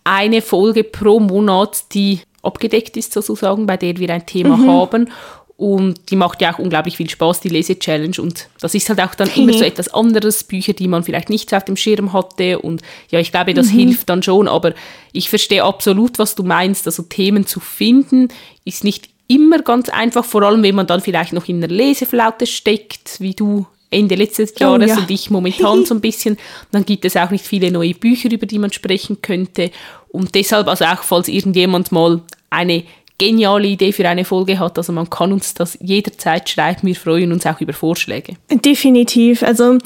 eine 0.03 0.41
Folge 0.41 0.83
pro 0.83 1.21
Monat, 1.21 1.93
die 1.93 2.21
abgedeckt 2.43 2.97
ist 2.97 3.13
sozusagen, 3.13 3.67
bei 3.67 3.77
der 3.77 3.99
wir 3.99 4.11
ein 4.11 4.27
Thema 4.27 4.57
mhm. 4.57 4.71
haben. 4.71 5.11
Und 5.57 6.11
die 6.11 6.17
macht 6.17 6.41
ja 6.41 6.55
auch 6.55 6.59
unglaublich 6.59 6.97
viel 6.97 7.09
Spaß, 7.09 7.41
die 7.41 7.49
Lese-Challenge. 7.49 8.17
Und 8.21 8.49
das 8.61 8.75
ist 8.75 8.89
halt 8.89 9.01
auch 9.01 9.15
dann 9.15 9.31
immer 9.37 9.53
so 9.53 9.65
etwas 9.65 9.89
anderes, 9.89 10.45
Bücher, 10.45 10.73
die 10.73 10.89
man 10.89 11.05
vielleicht 11.05 11.31
nicht 11.31 11.53
auf 11.55 11.65
dem 11.65 11.77
Schirm 11.77 12.13
hatte. 12.13 12.59
Und 12.59 12.83
ja, 13.11 13.21
ich 13.21 13.31
glaube, 13.31 13.55
das 13.55 13.69
mhm. 13.69 13.79
hilft 13.79 14.09
dann 14.09 14.23
schon. 14.23 14.49
Aber 14.49 14.75
ich 15.13 15.29
verstehe 15.29 15.63
absolut, 15.63 16.19
was 16.19 16.35
du 16.35 16.43
meinst. 16.43 16.87
Also 16.87 17.03
Themen 17.05 17.47
zu 17.47 17.61
finden 17.61 18.29
ist 18.65 18.83
nicht 18.83 19.09
immer 19.29 19.61
ganz 19.61 19.89
einfach, 19.89 20.25
vor 20.25 20.43
allem 20.43 20.63
wenn 20.63 20.75
man 20.75 20.87
dann 20.87 21.01
vielleicht 21.01 21.33
noch 21.33 21.49
in 21.49 21.63
einer 21.63 21.73
Leseflaute 21.73 22.47
steckt, 22.47 23.21
wie 23.21 23.35
du 23.35 23.67
Ende 23.93 24.15
letztes 24.15 24.55
oh 24.57 24.61
Jahres 24.61 24.91
oh, 24.91 24.95
ja. 24.95 24.99
und 24.99 25.11
ich 25.11 25.31
momentan 25.31 25.85
so 25.87 25.95
ein 25.95 26.01
bisschen. 26.01 26.39
Dann 26.71 26.85
gibt 26.85 27.05
es 27.05 27.17
auch 27.17 27.31
nicht 27.31 27.47
viele 27.47 27.71
neue 27.71 27.95
Bücher, 27.95 28.31
über 28.31 28.47
die 28.47 28.59
man 28.59 28.73
sprechen 28.73 29.23
könnte. 29.23 29.71
Und 30.09 30.35
deshalb, 30.35 30.69
also 30.69 30.85
auch 30.85 31.03
falls 31.03 31.29
irgendjemand 31.29 31.93
mal 31.93 32.23
eine 32.51 32.85
geniale 33.23 33.69
Idee 33.69 33.93
für 33.93 34.09
eine 34.09 34.25
Folge 34.25 34.59
hat. 34.59 34.77
Also 34.79 34.93
man 34.93 35.09
kann 35.09 35.33
uns 35.33 35.55
das 35.55 35.79
jederzeit 35.81 36.49
schreiben. 36.49 36.89
Wir 36.89 36.97
freuen 36.97 37.33
uns 37.33 37.47
auch 37.47 37.61
über 37.61 37.73
Vorschläge. 37.73 38.35
Definitiv. 38.51 39.45
Also 39.45 39.79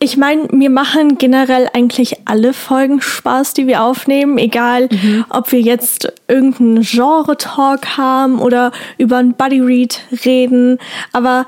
ich 0.00 0.16
meine, 0.16 0.48
mir 0.50 0.68
machen 0.68 1.16
generell 1.18 1.68
eigentlich 1.72 2.16
alle 2.24 2.52
Folgen 2.52 3.00
Spaß, 3.00 3.54
die 3.54 3.68
wir 3.68 3.84
aufnehmen, 3.84 4.36
egal 4.38 4.88
mhm. 4.90 5.24
ob 5.30 5.52
wir 5.52 5.60
jetzt 5.60 6.12
irgendeinen 6.26 6.82
Genre-Talk 6.82 7.96
haben 7.96 8.40
oder 8.40 8.72
über 8.98 9.18
ein 9.18 9.34
Buddy-Read 9.34 10.00
reden. 10.24 10.78
Aber 11.12 11.46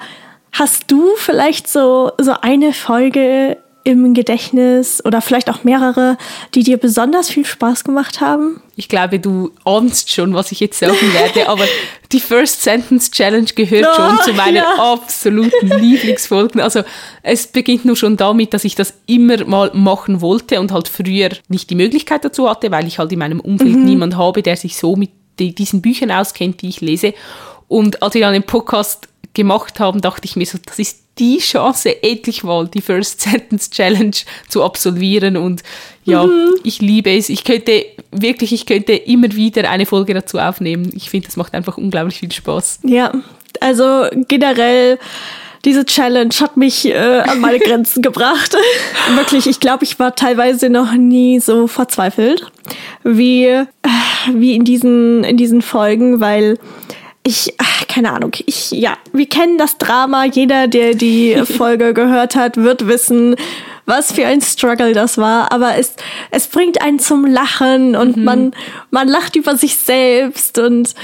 hast 0.52 0.90
du 0.92 1.04
vielleicht 1.16 1.68
so, 1.68 2.12
so 2.18 2.34
eine 2.40 2.72
Folge 2.72 3.58
im 3.86 4.14
Gedächtnis 4.14 5.00
oder 5.04 5.20
vielleicht 5.20 5.48
auch 5.48 5.62
mehrere, 5.62 6.18
die 6.56 6.64
dir 6.64 6.76
besonders 6.76 7.30
viel 7.30 7.46
Spaß 7.46 7.84
gemacht 7.84 8.20
haben? 8.20 8.60
Ich 8.74 8.88
glaube, 8.88 9.20
du 9.20 9.52
ahnst 9.64 10.10
schon, 10.10 10.34
was 10.34 10.50
ich 10.50 10.58
jetzt 10.58 10.80
sagen 10.80 10.96
werde, 11.12 11.48
aber 11.48 11.64
die 12.10 12.18
First 12.18 12.62
Sentence 12.62 13.12
Challenge 13.12 13.46
gehört 13.54 13.86
oh, 13.88 13.94
schon 13.94 14.18
zu 14.24 14.32
meinen 14.32 14.56
ja. 14.56 14.92
absoluten 14.92 15.68
Lieblingsfolgen. 15.80 16.60
Also 16.60 16.82
es 17.22 17.46
beginnt 17.46 17.84
nur 17.84 17.94
schon 17.94 18.16
damit, 18.16 18.54
dass 18.54 18.64
ich 18.64 18.74
das 18.74 18.94
immer 19.06 19.44
mal 19.44 19.70
machen 19.72 20.20
wollte 20.20 20.58
und 20.58 20.72
halt 20.72 20.88
früher 20.88 21.28
nicht 21.46 21.70
die 21.70 21.76
Möglichkeit 21.76 22.24
dazu 22.24 22.50
hatte, 22.50 22.72
weil 22.72 22.88
ich 22.88 22.98
halt 22.98 23.12
in 23.12 23.20
meinem 23.20 23.38
Umfeld 23.38 23.76
mhm. 23.76 23.84
niemand 23.84 24.16
habe, 24.16 24.42
der 24.42 24.56
sich 24.56 24.76
so 24.76 24.96
mit 24.96 25.10
diesen 25.38 25.80
Büchern 25.80 26.10
auskennt, 26.10 26.60
die 26.60 26.70
ich 26.70 26.80
lese. 26.80 27.14
Und 27.68 28.02
als 28.02 28.14
wir 28.14 28.22
dann 28.22 28.32
den 28.32 28.42
Podcast 28.42 29.06
gemacht 29.32 29.78
haben, 29.78 30.00
dachte 30.00 30.24
ich 30.24 30.34
mir 30.34 30.46
so, 30.46 30.58
das 30.64 30.80
ist 30.80 31.05
die 31.18 31.38
Chance, 31.38 32.02
endlich 32.02 32.44
mal 32.44 32.68
die 32.68 32.80
First 32.80 33.20
Sentence 33.22 33.70
Challenge 33.70 34.16
zu 34.48 34.62
absolvieren. 34.62 35.36
Und 35.36 35.62
ja, 36.04 36.26
mhm. 36.26 36.54
ich 36.62 36.80
liebe 36.80 37.10
es. 37.10 37.28
Ich 37.28 37.44
könnte 37.44 37.86
wirklich, 38.10 38.52
ich 38.52 38.66
könnte 38.66 38.92
immer 38.92 39.32
wieder 39.32 39.68
eine 39.70 39.86
Folge 39.86 40.14
dazu 40.14 40.38
aufnehmen. 40.38 40.92
Ich 40.94 41.10
finde, 41.10 41.26
das 41.26 41.36
macht 41.36 41.54
einfach 41.54 41.78
unglaublich 41.78 42.18
viel 42.18 42.32
Spaß. 42.32 42.80
Ja, 42.84 43.12
also 43.60 44.06
generell 44.28 44.98
diese 45.64 45.84
Challenge 45.84 46.32
hat 46.40 46.56
mich 46.56 46.86
äh, 46.86 46.94
an 46.94 47.40
meine 47.40 47.58
Grenzen 47.60 48.02
gebracht. 48.02 48.56
Wirklich, 49.16 49.46
ich 49.46 49.60
glaube, 49.60 49.84
ich 49.84 49.98
war 49.98 50.14
teilweise 50.14 50.70
noch 50.70 50.92
nie 50.92 51.40
so 51.40 51.66
verzweifelt 51.66 52.46
wie, 53.02 53.46
äh, 53.46 53.66
wie 54.32 54.54
in, 54.54 54.64
diesen, 54.64 55.24
in 55.24 55.36
diesen 55.36 55.62
Folgen, 55.62 56.20
weil 56.20 56.58
ich, 57.26 57.54
ach, 57.58 57.88
keine 57.88 58.12
Ahnung, 58.12 58.32
ich, 58.46 58.70
ja, 58.70 58.96
wir 59.12 59.28
kennen 59.28 59.58
das 59.58 59.78
Drama. 59.78 60.26
Jeder, 60.26 60.68
der 60.68 60.94
die 60.94 61.34
Folge 61.44 61.92
gehört 61.92 62.36
hat, 62.36 62.56
wird 62.56 62.86
wissen, 62.86 63.34
was 63.84 64.12
für 64.12 64.26
ein 64.26 64.40
Struggle 64.40 64.92
das 64.92 65.18
war. 65.18 65.50
Aber 65.50 65.76
es, 65.76 65.94
es 66.30 66.46
bringt 66.46 66.80
einen 66.80 67.00
zum 67.00 67.26
Lachen 67.26 67.96
und 67.96 68.16
mhm. 68.16 68.24
man, 68.24 68.54
man 68.92 69.08
lacht 69.08 69.34
über 69.34 69.56
sich 69.56 69.76
selbst 69.76 70.58
und 70.58 70.94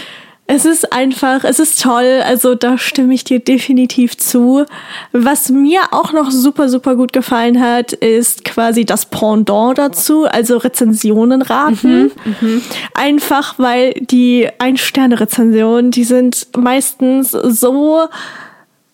es 0.47 0.65
ist 0.65 0.93
einfach, 0.93 1.45
es 1.45 1.59
ist 1.59 1.81
toll. 1.81 2.21
Also 2.25 2.55
da 2.55 2.77
stimme 2.77 3.15
ich 3.15 3.25
dir 3.25 3.39
definitiv 3.39 4.17
zu. 4.19 4.67
Was 5.13 5.49
mir 5.49 5.81
auch 5.93 6.13
noch 6.13 6.31
super, 6.31 6.69
super 6.69 6.97
gut 6.97 7.13
gefallen 7.13 7.61
hat, 7.61 7.93
ist 7.93 8.45
quasi 8.45 8.85
das 8.85 9.07
Pendant 9.07 9.79
dazu, 9.79 10.25
also 10.25 10.59
Rezensionen 10.59 11.43
raten. 11.43 12.11
Mhm, 12.25 12.35
mhm. 12.41 12.63
Einfach 12.95 13.59
weil 13.59 13.95
die 13.95 14.49
Ein-Sterne-Rezensionen, 14.59 15.91
die 15.91 16.05
sind 16.05 16.49
meistens 16.57 17.31
so 17.31 18.09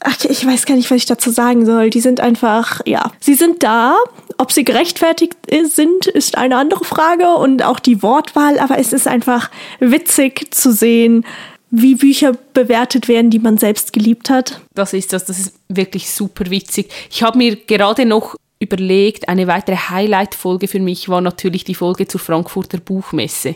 Ach, 0.01 0.17
ich 0.25 0.47
weiß 0.47 0.67
gar 0.67 0.77
nicht, 0.77 0.91
was 0.91 0.99
ich 0.99 1.07
dazu 1.07 1.31
sagen 1.31 1.67
soll. 1.67 1.91
Die 1.91 2.01
sind 2.01 2.21
einfach, 2.21 2.81
ja, 2.87 3.11
sie 3.21 3.35
sind 3.35 3.63
da. 3.63 3.97
Ob 4.37 4.53
sie 4.53 4.65
gerechtfertigt 4.65 5.35
sind, 5.65 6.07
ist 6.07 6.39
eine 6.39 6.57
andere 6.57 6.85
Frage 6.85 7.35
und 7.35 7.65
auch 7.65 7.81
die 7.81 8.03
Wortwahl, 8.03 8.61
aber 8.61 8.79
es 8.79 8.93
ist 8.93 9.09
einfach 9.09 9.51
witzig 9.81 10.55
zu 10.55 10.73
sehen, 10.73 11.25
wie 11.71 11.97
Bücher 11.97 12.33
bewertet 12.55 13.09
werden, 13.09 13.31
die 13.31 13.41
man 13.41 13.59
selbst 13.59 13.93
geliebt 13.93 14.31
hat. 14.31 14.61
Das 14.75 14.93
ist 14.93 15.13
das, 15.13 15.25
das 15.25 15.39
ist 15.39 15.55
wirklich 15.69 16.11
super 16.11 16.49
witzig. 16.51 16.91
Ich 17.11 17.23
habe 17.23 17.37
mir 17.37 17.57
gerade 17.57 18.07
noch 18.07 18.37
überlegt, 18.61 19.29
eine 19.29 19.47
weitere 19.47 19.77
Highlight-Folge 19.77 20.69
für 20.69 20.81
mich 20.81 21.09
war 21.09 21.21
natürlich 21.21 21.65
die 21.65 21.75
Folge 21.75 22.09
zur 22.09 22.21
Frankfurter 22.21 22.79
Buchmesse. 22.79 23.55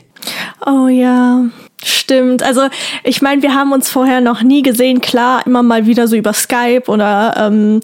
Oh 0.64 0.88
ja, 0.88 1.44
stimmt. 1.84 2.42
Also 2.42 2.62
ich 3.04 3.22
meine, 3.22 3.42
wir 3.42 3.54
haben 3.54 3.72
uns 3.72 3.90
vorher 3.90 4.20
noch 4.20 4.42
nie 4.42 4.62
gesehen, 4.62 5.00
klar, 5.00 5.46
immer 5.46 5.62
mal 5.62 5.86
wieder 5.86 6.08
so 6.08 6.16
über 6.16 6.32
Skype 6.32 6.84
oder 6.86 7.34
ähm, 7.38 7.80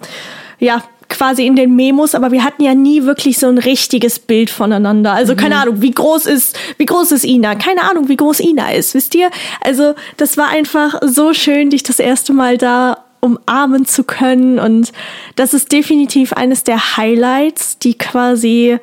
ja, 0.58 0.82
quasi 1.08 1.46
in 1.46 1.56
den 1.56 1.74
Memos, 1.74 2.14
aber 2.14 2.32
wir 2.32 2.44
hatten 2.44 2.62
ja 2.62 2.74
nie 2.74 3.04
wirklich 3.04 3.38
so 3.38 3.48
ein 3.48 3.58
richtiges 3.58 4.18
Bild 4.18 4.50
voneinander. 4.50 5.12
Also 5.12 5.34
keine 5.34 5.56
mhm. 5.56 5.60
Ahnung, 5.62 5.82
wie 5.82 5.90
groß 5.90 6.26
ist, 6.26 6.58
wie 6.76 6.86
groß 6.86 7.12
ist 7.12 7.24
Ina? 7.24 7.54
Keine 7.54 7.82
Ahnung, 7.82 8.08
wie 8.08 8.16
groß 8.16 8.40
Ina 8.40 8.72
ist, 8.72 8.94
wisst 8.94 9.14
ihr? 9.14 9.30
Also 9.62 9.94
das 10.16 10.36
war 10.36 10.48
einfach 10.48 11.00
so 11.02 11.32
schön, 11.32 11.70
dich 11.70 11.82
das 11.82 11.98
erste 11.98 12.32
Mal 12.32 12.58
da 12.58 13.04
umarmen 13.20 13.84
zu 13.84 14.04
können 14.04 14.58
und 14.58 14.92
das 15.34 15.52
ist 15.52 15.72
definitiv 15.72 16.32
eines 16.34 16.62
der 16.62 16.96
Highlights, 16.96 17.78
die 17.78 17.98
quasi 17.98 18.78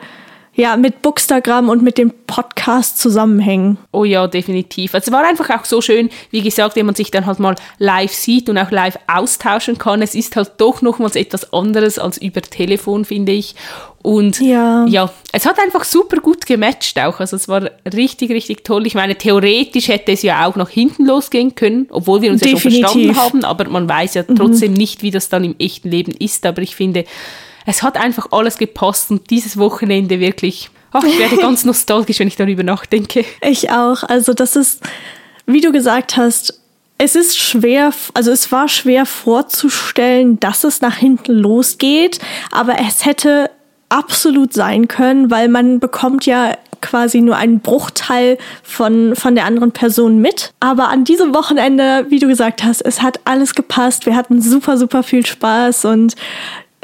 ja, 0.56 0.78
mit 0.78 1.02
Bookstagram 1.02 1.68
und 1.68 1.84
mit 1.84 1.98
dem 1.98 2.14
Podcast 2.28 2.98
zusammenhängen. 2.98 3.78
Oh 3.92 4.06
ja, 4.06 4.26
definitiv. 4.28 4.94
Also 4.94 5.08
es 5.08 5.12
war 5.12 5.28
einfach 5.28 5.50
auch 5.50 5.66
so 5.66 5.82
schön, 5.82 6.10
wie 6.32 6.42
gesagt, 6.42 6.78
wenn 6.78 6.86
man 6.86 6.96
sich 6.96 7.12
dann 7.12 7.26
halt 7.26 7.40
mal 7.40 7.56
live 7.78 8.14
sieht 8.14 8.50
und 8.50 8.58
auch 8.58 8.72
live 8.72 8.98
austauschen 9.08 9.78
kann. 9.78 10.02
Es 10.02 10.16
ist 10.16 10.36
halt 10.38 10.54
doch 10.58 10.82
nochmals 10.82 11.18
etwas 11.18 11.52
anderes 11.52 12.00
als 12.00 12.18
über 12.18 12.42
Telefon, 12.42 13.04
finde 13.04 13.34
ich. 13.34 13.56
Und 14.02 14.40
ja. 14.40 14.86
ja, 14.86 15.12
es 15.34 15.46
hat 15.46 15.60
einfach 15.60 15.84
super 15.84 16.18
gut 16.18 16.46
gematcht 16.46 17.00
auch. 17.00 17.20
Also 17.20 17.36
es 17.36 17.50
war 17.50 17.70
richtig, 17.94 18.30
richtig 18.30 18.64
toll. 18.64 18.88
Ich 18.88 18.96
meine, 18.96 19.16
theoretisch 19.18 19.90
hätte 19.90 20.14
es 20.14 20.22
ja 20.22 20.46
auch 20.46 20.56
nach 20.56 20.70
hinten 20.70 21.06
losgehen 21.06 21.56
können, 21.56 21.88
obwohl 21.90 22.22
wir 22.22 22.32
uns 22.32 22.42
Definitiv. 22.42 22.82
ja 22.82 22.88
schon 22.88 23.04
verstanden 23.04 23.18
haben, 23.18 23.44
aber 23.44 23.68
man 23.68 23.90
weiß 23.90 24.14
ja 24.14 24.24
trotzdem 24.24 24.72
mhm. 24.72 24.78
nicht, 24.78 25.02
wie 25.02 25.12
das 25.12 25.28
dann 25.28 25.44
im 25.44 25.56
echten 25.60 25.90
Leben 25.90 26.14
ist. 26.18 26.46
Aber 26.46 26.62
ich 26.62 26.76
finde, 26.76 27.04
es 27.66 27.84
hat 27.84 27.98
einfach 27.98 28.28
alles 28.32 28.58
gepasst 28.58 29.12
und 29.12 29.30
dieses 29.30 29.58
Wochenende 29.58 30.20
wirklich, 30.20 30.70
ach, 30.92 31.04
ich 31.04 31.18
werde 31.20 31.38
ganz 31.42 31.66
nostalgisch, 31.66 32.20
wenn 32.20 32.28
ich 32.28 32.36
darüber 32.36 32.64
nachdenke. 32.64 33.26
Ich 33.42 33.72
auch. 33.72 34.04
Also 34.04 34.34
das 34.34 34.56
ist, 34.56 34.82
wie 35.46 35.62
du 35.62 35.72
gesagt 35.72 36.18
hast, 36.18 36.62
es 36.98 37.16
ist 37.16 37.38
schwer, 37.38 37.92
also 38.14 38.32
es 38.32 38.52
war 38.52 38.70
schwer 38.70 39.06
vorzustellen, 39.06 40.40
dass 40.40 40.64
es 40.64 40.80
nach 40.80 40.96
hinten 40.96 41.34
losgeht, 41.34 42.20
aber 42.52 42.80
es 42.80 43.06
hätte 43.06 43.50
absolut 43.90 44.54
sein 44.54 44.88
können, 44.88 45.30
weil 45.30 45.50
man 45.50 45.80
bekommt 45.80 46.26
ja 46.26 46.58
quasi 46.82 47.22
nur 47.22 47.36
einen 47.36 47.60
Bruchteil 47.60 48.38
von, 48.64 49.16
von 49.16 49.36
der 49.36 49.46
anderen 49.46 49.72
Person 49.72 50.20
mit. 50.20 50.54
Aber 50.60 50.90
an 50.90 51.04
diesem 51.04 51.34
Wochenende, 51.34 52.06
wie 52.10 52.20
du 52.20 52.28
gesagt 52.28 52.64
hast, 52.64 52.82
es 52.82 53.02
hat 53.02 53.20
alles 53.26 53.56
gepasst. 53.56 54.06
Wir 54.06 54.16
hatten 54.16 54.42
super, 54.42 54.78
super 54.78 55.04
viel 55.04 55.26
Spaß 55.26 55.86
und 55.86 56.16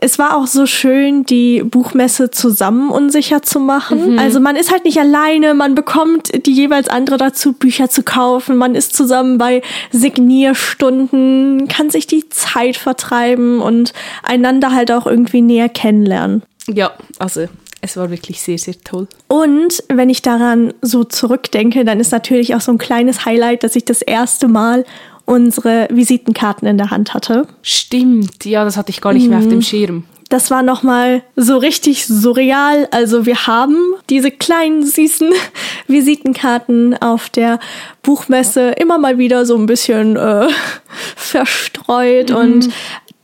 es 0.03 0.17
war 0.17 0.35
auch 0.35 0.47
so 0.47 0.65
schön, 0.65 1.25
die 1.25 1.63
Buchmesse 1.63 2.31
zusammen 2.31 2.89
unsicher 2.89 3.43
zu 3.43 3.59
machen. 3.59 4.13
Mhm. 4.13 4.19
Also 4.19 4.39
man 4.39 4.55
ist 4.55 4.71
halt 4.71 4.83
nicht 4.83 4.99
alleine, 4.99 5.53
man 5.53 5.75
bekommt 5.75 6.45
die 6.47 6.53
jeweils 6.53 6.89
andere 6.89 7.17
dazu, 7.17 7.53
Bücher 7.53 7.87
zu 7.87 8.01
kaufen. 8.01 8.57
Man 8.57 8.73
ist 8.73 8.95
zusammen 8.95 9.37
bei 9.37 9.61
Signierstunden, 9.91 11.67
kann 11.67 11.91
sich 11.91 12.07
die 12.07 12.27
Zeit 12.29 12.77
vertreiben 12.77 13.61
und 13.61 13.93
einander 14.23 14.73
halt 14.73 14.91
auch 14.91 15.05
irgendwie 15.05 15.41
näher 15.41 15.69
kennenlernen. 15.69 16.41
Ja, 16.67 16.93
also 17.19 17.47
es 17.81 17.95
war 17.95 18.09
wirklich 18.09 18.41
sehr, 18.41 18.57
sehr 18.57 18.75
toll. 18.83 19.07
Und 19.27 19.83
wenn 19.87 20.09
ich 20.09 20.23
daran 20.23 20.73
so 20.81 21.03
zurückdenke, 21.03 21.85
dann 21.85 21.99
ist 21.99 22.11
natürlich 22.11 22.55
auch 22.55 22.61
so 22.61 22.71
ein 22.71 22.79
kleines 22.79 23.25
Highlight, 23.25 23.63
dass 23.63 23.75
ich 23.75 23.85
das 23.85 24.01
erste 24.01 24.47
Mal 24.47 24.83
unsere 25.31 25.87
Visitenkarten 25.89 26.67
in 26.67 26.77
der 26.77 26.91
Hand 26.91 27.13
hatte. 27.13 27.47
Stimmt, 27.61 28.43
ja, 28.43 28.65
das 28.65 28.75
hatte 28.75 28.89
ich 28.89 28.99
gar 28.99 29.13
nicht 29.13 29.23
mhm. 29.23 29.29
mehr 29.29 29.39
auf 29.39 29.47
dem 29.47 29.59
mhm. 29.59 29.61
Schirm. 29.63 30.03
Das 30.27 30.51
war 30.51 30.61
nochmal 30.63 31.23
so 31.35 31.57
richtig 31.57 32.05
surreal. 32.05 32.87
Also 32.91 33.25
wir 33.25 33.47
haben 33.47 33.75
diese 34.09 34.31
kleinen 34.31 34.85
süßen 34.85 35.29
Visitenkarten 35.87 37.01
auf 37.01 37.29
der 37.29 37.59
Buchmesse 38.01 38.71
immer 38.71 38.97
mal 38.97 39.17
wieder 39.17 39.45
so 39.45 39.57
ein 39.57 39.65
bisschen 39.65 40.15
äh, 40.17 40.47
verstreut 41.15 42.29
mhm. 42.29 42.35
und 42.35 42.69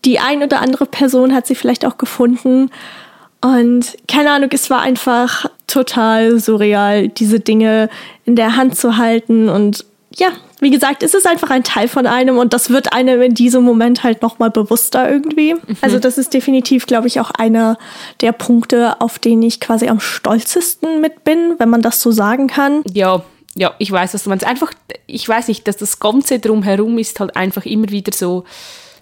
die 0.05 0.19
ein 0.19 0.43
oder 0.43 0.61
andere 0.61 0.85
Person 0.85 1.33
hat 1.33 1.45
sie 1.47 1.55
vielleicht 1.55 1.85
auch 1.85 1.97
gefunden. 1.97 2.71
Und 3.41 3.97
keine 4.07 4.31
Ahnung, 4.31 4.49
es 4.53 4.69
war 4.69 4.81
einfach 4.81 5.45
total 5.67 6.39
surreal, 6.39 7.09
diese 7.09 7.39
Dinge 7.39 7.89
in 8.25 8.35
der 8.35 8.55
Hand 8.55 8.77
zu 8.77 8.97
halten 8.97 9.49
und 9.49 9.85
ja, 10.17 10.29
wie 10.59 10.71
gesagt, 10.71 11.03
es 11.03 11.13
ist 11.13 11.27
einfach 11.27 11.51
ein 11.51 11.63
Teil 11.63 11.87
von 11.87 12.07
einem 12.07 12.37
und 12.37 12.53
das 12.53 12.69
wird 12.69 12.93
einem 12.93 13.21
in 13.21 13.33
diesem 13.35 13.63
Moment 13.63 14.03
halt 14.03 14.21
nochmal 14.21 14.49
bewusster 14.49 15.09
irgendwie. 15.09 15.53
Mhm. 15.53 15.77
Also 15.81 15.99
das 15.99 16.17
ist 16.17 16.33
definitiv, 16.33 16.87
glaube 16.87 17.07
ich, 17.07 17.19
auch 17.19 17.31
einer 17.31 17.77
der 18.21 18.31
Punkte, 18.31 18.99
auf 18.99 19.19
denen 19.19 19.43
ich 19.43 19.59
quasi 19.59 19.87
am 19.87 19.99
stolzesten 19.99 21.01
mit 21.01 21.23
bin, 21.23 21.55
wenn 21.59 21.69
man 21.69 21.81
das 21.81 22.01
so 22.01 22.11
sagen 22.11 22.47
kann. 22.47 22.81
Ja, 22.91 23.23
ja, 23.55 23.73
ich 23.77 23.91
weiß, 23.91 24.13
was 24.13 24.23
du 24.23 24.29
meinst. 24.29 24.45
Einfach, 24.45 24.71
ich 25.05 25.27
weiß 25.27 25.47
nicht, 25.47 25.67
dass 25.67 25.77
das 25.77 25.99
Ganze 25.99 26.39
drumherum 26.39 26.97
ist 26.97 27.19
halt 27.19 27.35
einfach 27.35 27.65
immer 27.65 27.89
wieder 27.89 28.11
so 28.13 28.43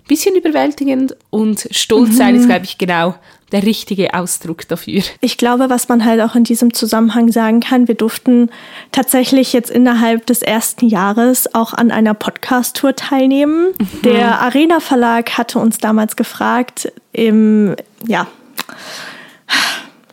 bisschen 0.08 0.36
überwältigend 0.36 1.16
und 1.30 1.68
stolz 1.72 2.10
mhm. 2.10 2.16
sein 2.16 2.36
ist, 2.36 2.48
glaube 2.48 2.66
ich, 2.66 2.78
genau 2.78 3.16
der 3.52 3.64
richtige 3.64 4.14
Ausdruck 4.14 4.68
dafür. 4.68 5.02
Ich 5.22 5.38
glaube, 5.38 5.70
was 5.70 5.88
man 5.88 6.04
halt 6.04 6.20
auch 6.22 6.36
in 6.36 6.44
diesem 6.44 6.74
Zusammenhang 6.74 7.32
sagen 7.32 7.60
kann, 7.60 7.88
wir 7.88 7.96
durften 7.96 8.50
tatsächlich 8.92 9.54
jetzt 9.54 9.70
innerhalb 9.70 10.26
des 10.26 10.42
ersten 10.42 10.88
Jahres 10.88 11.54
auch 11.54 11.74
an 11.74 11.92
einer 11.92 12.14
Podcast-Tour 12.14 12.96
teilnehmen. 12.96 13.74
Mhm. 13.80 14.02
Der 14.04 14.42
Arena 14.42 14.80
Verlag 14.80 15.38
hatte 15.38 15.60
uns 15.60 15.78
damals 15.78 16.16
gefragt, 16.16 16.92
im, 17.14 17.76
ja, 18.08 18.28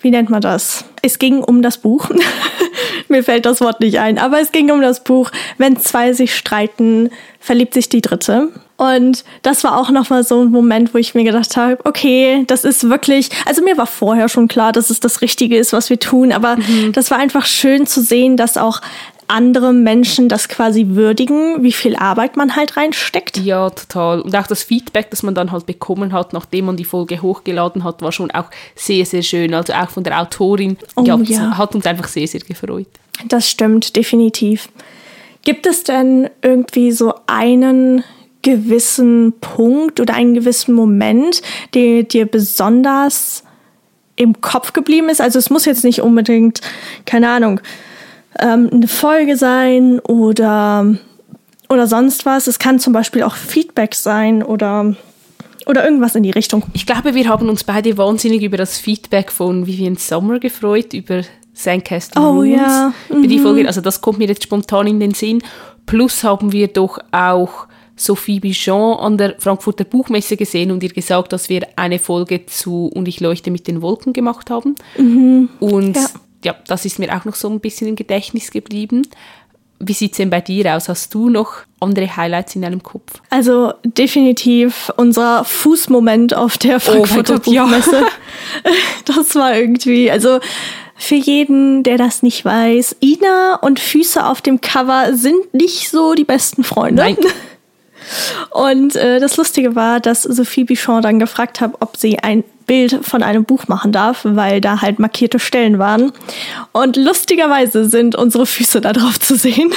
wie 0.03 0.11
nennt 0.11 0.31
man 0.31 0.41
das? 0.41 0.85
Es 1.01 1.19
ging 1.19 1.43
um 1.43 1.63
das 1.63 1.79
Buch. 1.79 2.11
Mir 3.09 3.25
fällt 3.25 3.47
das 3.47 3.61
Wort 3.61 3.81
nicht 3.81 3.99
ein, 3.99 4.19
aber 4.19 4.41
es 4.41 4.53
ging 4.53 4.71
um 4.71 4.81
das 4.81 5.05
Buch. 5.05 5.31
Wenn 5.59 5.77
zwei 5.79 6.13
sich 6.13 6.35
streiten, 6.35 7.11
verliebt 7.41 7.73
sich 7.75 7.89
die 7.89 8.01
dritte. 8.01 8.49
Und 8.83 9.23
das 9.43 9.63
war 9.63 9.79
auch 9.79 9.91
nochmal 9.91 10.25
so 10.25 10.41
ein 10.41 10.51
Moment, 10.51 10.93
wo 10.93 10.99
ich 10.99 11.15
mir 11.15 11.23
gedacht 11.23 11.57
habe, 11.57 11.79
okay, 11.85 12.43
das 12.49 12.65
ist 12.65 12.89
wirklich, 12.91 13.29
also 13.47 13.63
mir 13.63 13.79
war 13.79 13.87
vorher 13.87 14.29
schon 14.29 14.49
klar, 14.49 14.73
dass 14.73 14.91
es 14.91 14.99
das 14.99 15.21
Richtige 15.23 15.57
ist, 15.57 15.73
was 15.73 15.89
wir 15.89 16.01
tun, 16.01 16.33
aber 16.33 16.57
mhm. 16.57 16.91
das 16.91 17.13
war 17.13 17.19
einfach 17.19 17.47
schön 17.47 17.87
zu 17.87 18.03
sehen, 18.03 18.37
dass 18.37 18.57
auch 18.57 18.81
andere 19.29 19.73
Menschen 19.73 20.29
das 20.29 20.49
quasi 20.49 20.89
würdigen, 20.89 21.63
wie 21.63 21.71
viel 21.71 21.95
Arbeit 21.95 22.37
man 22.37 22.57
halt 22.57 22.77
reinsteckt. 22.77 23.37
Ja, 23.37 23.71
total. 23.71 24.21
Und 24.21 24.35
auch 24.35 24.49
das 24.49 24.65
Feedback, 24.65 25.11
das 25.11 25.23
man 25.23 25.37
dann 25.37 25.53
halt 25.53 25.65
bekommen 25.65 26.13
hat, 26.13 26.33
nachdem 26.33 26.65
man 26.65 26.77
die 26.77 26.85
Folge 26.85 27.23
hochgeladen 27.23 27.85
hat, 27.85 28.03
war 28.03 28.11
schon 28.11 28.33
auch 28.33 28.47
sehr, 28.75 29.07
sehr 29.07 29.23
schön. 29.23 29.55
Also 29.55 29.75
auch 29.75 29.91
von 29.91 30.03
der 30.03 30.21
Autorin. 30.21 30.77
Oh, 30.97 31.05
ja, 31.05 31.17
ja. 31.19 31.57
hat 31.57 31.77
uns 31.77 31.87
einfach 31.87 32.09
sehr, 32.09 32.27
sehr 32.27 32.41
gefreut. 32.41 32.89
Das 33.29 33.49
stimmt, 33.49 33.95
definitiv. 33.95 34.69
Gibt 35.43 35.67
es 35.67 35.85
denn 35.85 36.29
irgendwie 36.43 36.91
so 36.91 37.15
einen 37.29 38.03
gewissen 38.43 39.35
Punkt 39.41 40.01
oder 40.01 40.15
einen 40.15 40.35
gewissen 40.35 40.75
Moment, 40.75 41.43
der 41.75 42.03
dir 42.03 42.27
besonders 42.27 43.45
im 44.17 44.41
Kopf 44.41 44.73
geblieben 44.73 45.09
ist? 45.09 45.21
Also 45.21 45.39
es 45.39 45.51
muss 45.51 45.65
jetzt 45.65 45.85
nicht 45.85 46.03
unbedingt, 46.03 46.61
keine 47.07 47.31
Ahnung, 47.31 47.61
ähm, 48.39 48.71
eine 48.73 48.89
Folge 48.89 49.37
sein 49.37 49.99
oder, 50.01 50.97
oder 51.69 51.87
sonst 51.87 52.27
was. 52.27 52.47
Es 52.47 52.59
kann 52.59 52.79
zum 52.79 52.93
Beispiel 52.93 53.23
auch 53.23 53.37
Feedback 53.37 53.95
sein 53.95 54.43
oder, 54.43 54.95
oder 55.67 55.85
irgendwas 55.85 56.15
in 56.15 56.23
die 56.23 56.31
Richtung. 56.31 56.65
Ich 56.73 56.87
glaube, 56.87 57.15
wir 57.15 57.29
haben 57.29 57.49
uns 57.49 57.65
beide 57.65 57.97
wahnsinnig 57.99 58.43
über 58.43 58.57
das 58.57 58.79
Feedback 58.79 59.31
von 59.31 59.67
Vivian 59.67 59.97
Sommer 59.97 60.39
gefreut, 60.39 60.93
über 60.95 61.23
Sandcast 61.55 62.17
oh, 62.17 62.35
Moons, 62.35 62.57
ja. 62.57 62.95
über 63.11 63.27
die 63.27 63.39
mhm. 63.39 63.43
Folge. 63.43 63.67
Also 63.67 63.81
das 63.81 64.01
kommt 64.01 64.19
mir 64.19 64.29
jetzt 64.29 64.43
spontan 64.43 64.87
in 64.87 65.01
den 65.01 65.13
Sinn. 65.13 65.43
Plus 65.85 66.25
haben 66.25 66.53
wir 66.53 66.69
doch 66.69 66.99
auch 67.11 67.67
Sophie 68.05 68.41
Bichon 68.41 68.99
an 68.99 69.19
der 69.19 69.37
Frankfurter 69.39 69.85
Buchmesse 69.85 70.37
gesehen 70.37 70.71
und 70.71 70.83
ihr 70.83 70.93
gesagt, 70.93 71.33
dass 71.33 71.49
wir 71.49 71.67
eine 71.77 71.99
Folge 71.99 72.47
zu 72.47 72.87
Und 72.87 73.09
ich 73.09 73.21
leuchte 73.21 73.51
mit 73.51 73.69
den 73.69 73.83
Wolken 73.83 74.13
gemacht 74.13 74.51
haben. 74.51 74.75
Mhm. 74.97 75.49
Und 75.61 75.97
ja. 75.97 76.09
ja. 76.45 76.57
das 76.67 76.85
ist 76.85 76.99
mir 76.99 77.17
auch 77.17 77.25
noch 77.25 77.35
so 77.35 77.49
ein 77.49 77.61
bisschen 77.61 77.89
im 77.89 77.97
Gedächtnis 77.97 78.51
geblieben. 78.51 79.07
Wie 79.85 79.95
sieht 79.95 80.13
es 80.13 80.19
denn 80.19 80.31
bei 80.31 80.41
dir 80.41 80.77
aus? 80.77 80.89
Hast 80.89 81.13
du 81.13 81.29
noch 81.29 81.55
andere 81.81 82.17
Highlights 82.17 82.55
in 82.55 82.63
deinem 82.63 82.83
Kopf? 82.85 83.21
Also 83.31 83.75
definitiv 83.85 84.93
unser 84.97 85.45
Fußmoment 85.45 86.35
auf 86.35 86.57
der 86.57 86.77
oh 86.77 86.79
Frankfurter 86.79 87.35
oh 87.35 87.39
Gott, 87.39 87.45
Buchmesse. 87.45 88.01
Ja. 88.01 88.07
Das 89.05 89.35
war 89.35 89.57
irgendwie, 89.57 90.11
also 90.11 90.39
für 90.97 91.17
jeden, 91.17 91.83
der 91.83 91.99
das 91.99 92.23
nicht 92.23 92.45
weiß, 92.45 92.97
Ina 93.01 93.57
und 93.57 93.81
Füße 93.81 94.25
auf 94.25 94.41
dem 94.41 94.61
Cover 94.61 95.15
sind 95.15 95.53
nicht 95.53 95.91
so 95.91 96.15
die 96.15 96.25
besten 96.25 96.63
Freunde. 96.63 97.03
Nein. 97.03 97.17
Und 98.51 98.97
äh, 98.97 99.21
das 99.21 99.37
Lustige 99.37 99.75
war, 99.75 100.01
dass 100.01 100.23
Sophie 100.23 100.65
Bichon 100.65 101.03
dann 101.03 101.19
gefragt 101.19 101.61
hat, 101.61 101.73
ob 101.81 101.97
sie 101.97 102.19
ein 102.19 102.45
Bild 102.67 103.01
von 103.03 103.23
einem 103.23 103.45
Buch 103.45 103.69
machen 103.69 103.93
darf, 103.93 104.21
weil 104.25 104.61
da 104.61 104.81
halt 104.81 104.99
markierte 104.99 105.39
Stellen 105.39 105.79
waren. 105.79 106.13
Und 106.73 106.97
lustigerweise 106.97 107.85
sind 107.85 108.15
unsere 108.15 108.47
Füße 108.47 108.81
da 108.81 108.93
drauf 108.93 109.19
zu 109.21 109.37
sehen. 109.37 109.73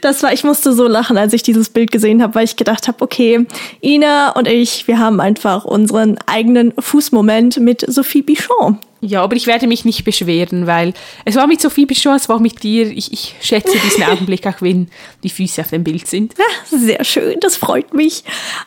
Das 0.00 0.22
war, 0.22 0.32
ich 0.32 0.42
musste 0.42 0.72
so 0.72 0.88
lachen, 0.88 1.16
als 1.16 1.32
ich 1.32 1.42
dieses 1.42 1.68
Bild 1.68 1.92
gesehen 1.92 2.22
habe, 2.22 2.34
weil 2.34 2.44
ich 2.44 2.56
gedacht 2.56 2.88
habe, 2.88 3.02
okay, 3.02 3.46
Ina 3.82 4.30
und 4.30 4.48
ich, 4.48 4.88
wir 4.88 4.98
haben 4.98 5.20
einfach 5.20 5.64
unseren 5.64 6.18
eigenen 6.26 6.72
Fußmoment 6.78 7.58
mit 7.60 7.84
Sophie 7.86 8.22
Bichon. 8.22 8.78
Ja, 9.02 9.22
aber 9.22 9.34
ich 9.34 9.46
werde 9.46 9.66
mich 9.66 9.84
nicht 9.86 10.04
beschweren, 10.04 10.66
weil 10.66 10.92
es 11.24 11.34
war 11.34 11.46
mit 11.46 11.60
Sophie 11.60 11.86
Bichon, 11.86 12.16
es 12.16 12.28
war 12.28 12.38
mit 12.38 12.62
dir. 12.62 12.86
Ich, 12.90 13.12
ich 13.12 13.34
schätze 13.40 13.78
diesen 13.78 14.04
Augenblick, 14.10 14.46
auch 14.46 14.60
wenn 14.60 14.88
die 15.22 15.30
Füße 15.30 15.62
auf 15.62 15.68
dem 15.68 15.84
Bild 15.84 16.06
sind. 16.06 16.34
Ja, 16.38 16.78
sehr 16.78 17.02
schön, 17.04 17.40
das 17.40 17.56
freut 17.56 17.94
mich. 17.94 18.24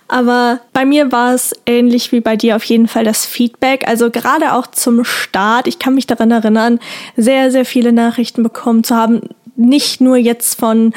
Aber 0.08 0.60
bei 0.74 0.86
mir 0.86 1.12
war 1.12 1.36
es 1.36 1.54
ähnlich 1.68 2.12
wie 2.12 2.20
bei 2.20 2.36
dir 2.36 2.56
auf 2.56 2.64
jeden 2.64 2.88
Fall 2.88 3.04
das 3.04 3.26
Feedback. 3.26 3.88
Also 3.88 4.10
gerade 4.10 4.54
auch 4.54 4.68
zum 4.68 5.04
Start, 5.04 5.68
ich 5.68 5.78
kann 5.78 5.94
mich 5.94 6.08
daran 6.08 6.32
erinnern, 6.32 6.80
sehr, 7.16 7.52
sehr 7.52 7.66
viele 7.66 7.94
Nachrichten 7.94 8.42
bekommen 8.42 8.84
zu 8.84 8.96
haben. 8.96 9.22
Nicht 9.56 10.02
nur 10.02 10.18
jetzt 10.18 10.60
von, 10.60 10.94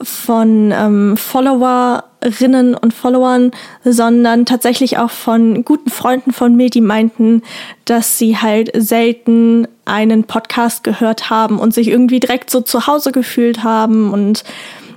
von 0.00 0.72
ähm, 0.72 1.16
Follower 1.16 2.04
Followerinnen 2.22 2.74
und 2.74 2.94
Followern, 2.94 3.50
sondern 3.84 4.46
tatsächlich 4.46 4.98
auch 4.98 5.10
von 5.10 5.64
guten 5.64 5.90
Freunden 5.90 6.32
von 6.32 6.56
mir, 6.56 6.70
die 6.70 6.80
meinten, 6.80 7.42
dass 7.84 8.18
sie 8.18 8.38
halt 8.38 8.70
selten 8.74 9.66
einen 9.84 10.24
Podcast 10.24 10.84
gehört 10.84 11.30
haben 11.30 11.58
und 11.58 11.74
sich 11.74 11.88
irgendwie 11.88 12.20
direkt 12.20 12.50
so 12.50 12.60
zu 12.60 12.86
Hause 12.86 13.12
gefühlt 13.12 13.64
haben 13.64 14.12
und 14.12 14.44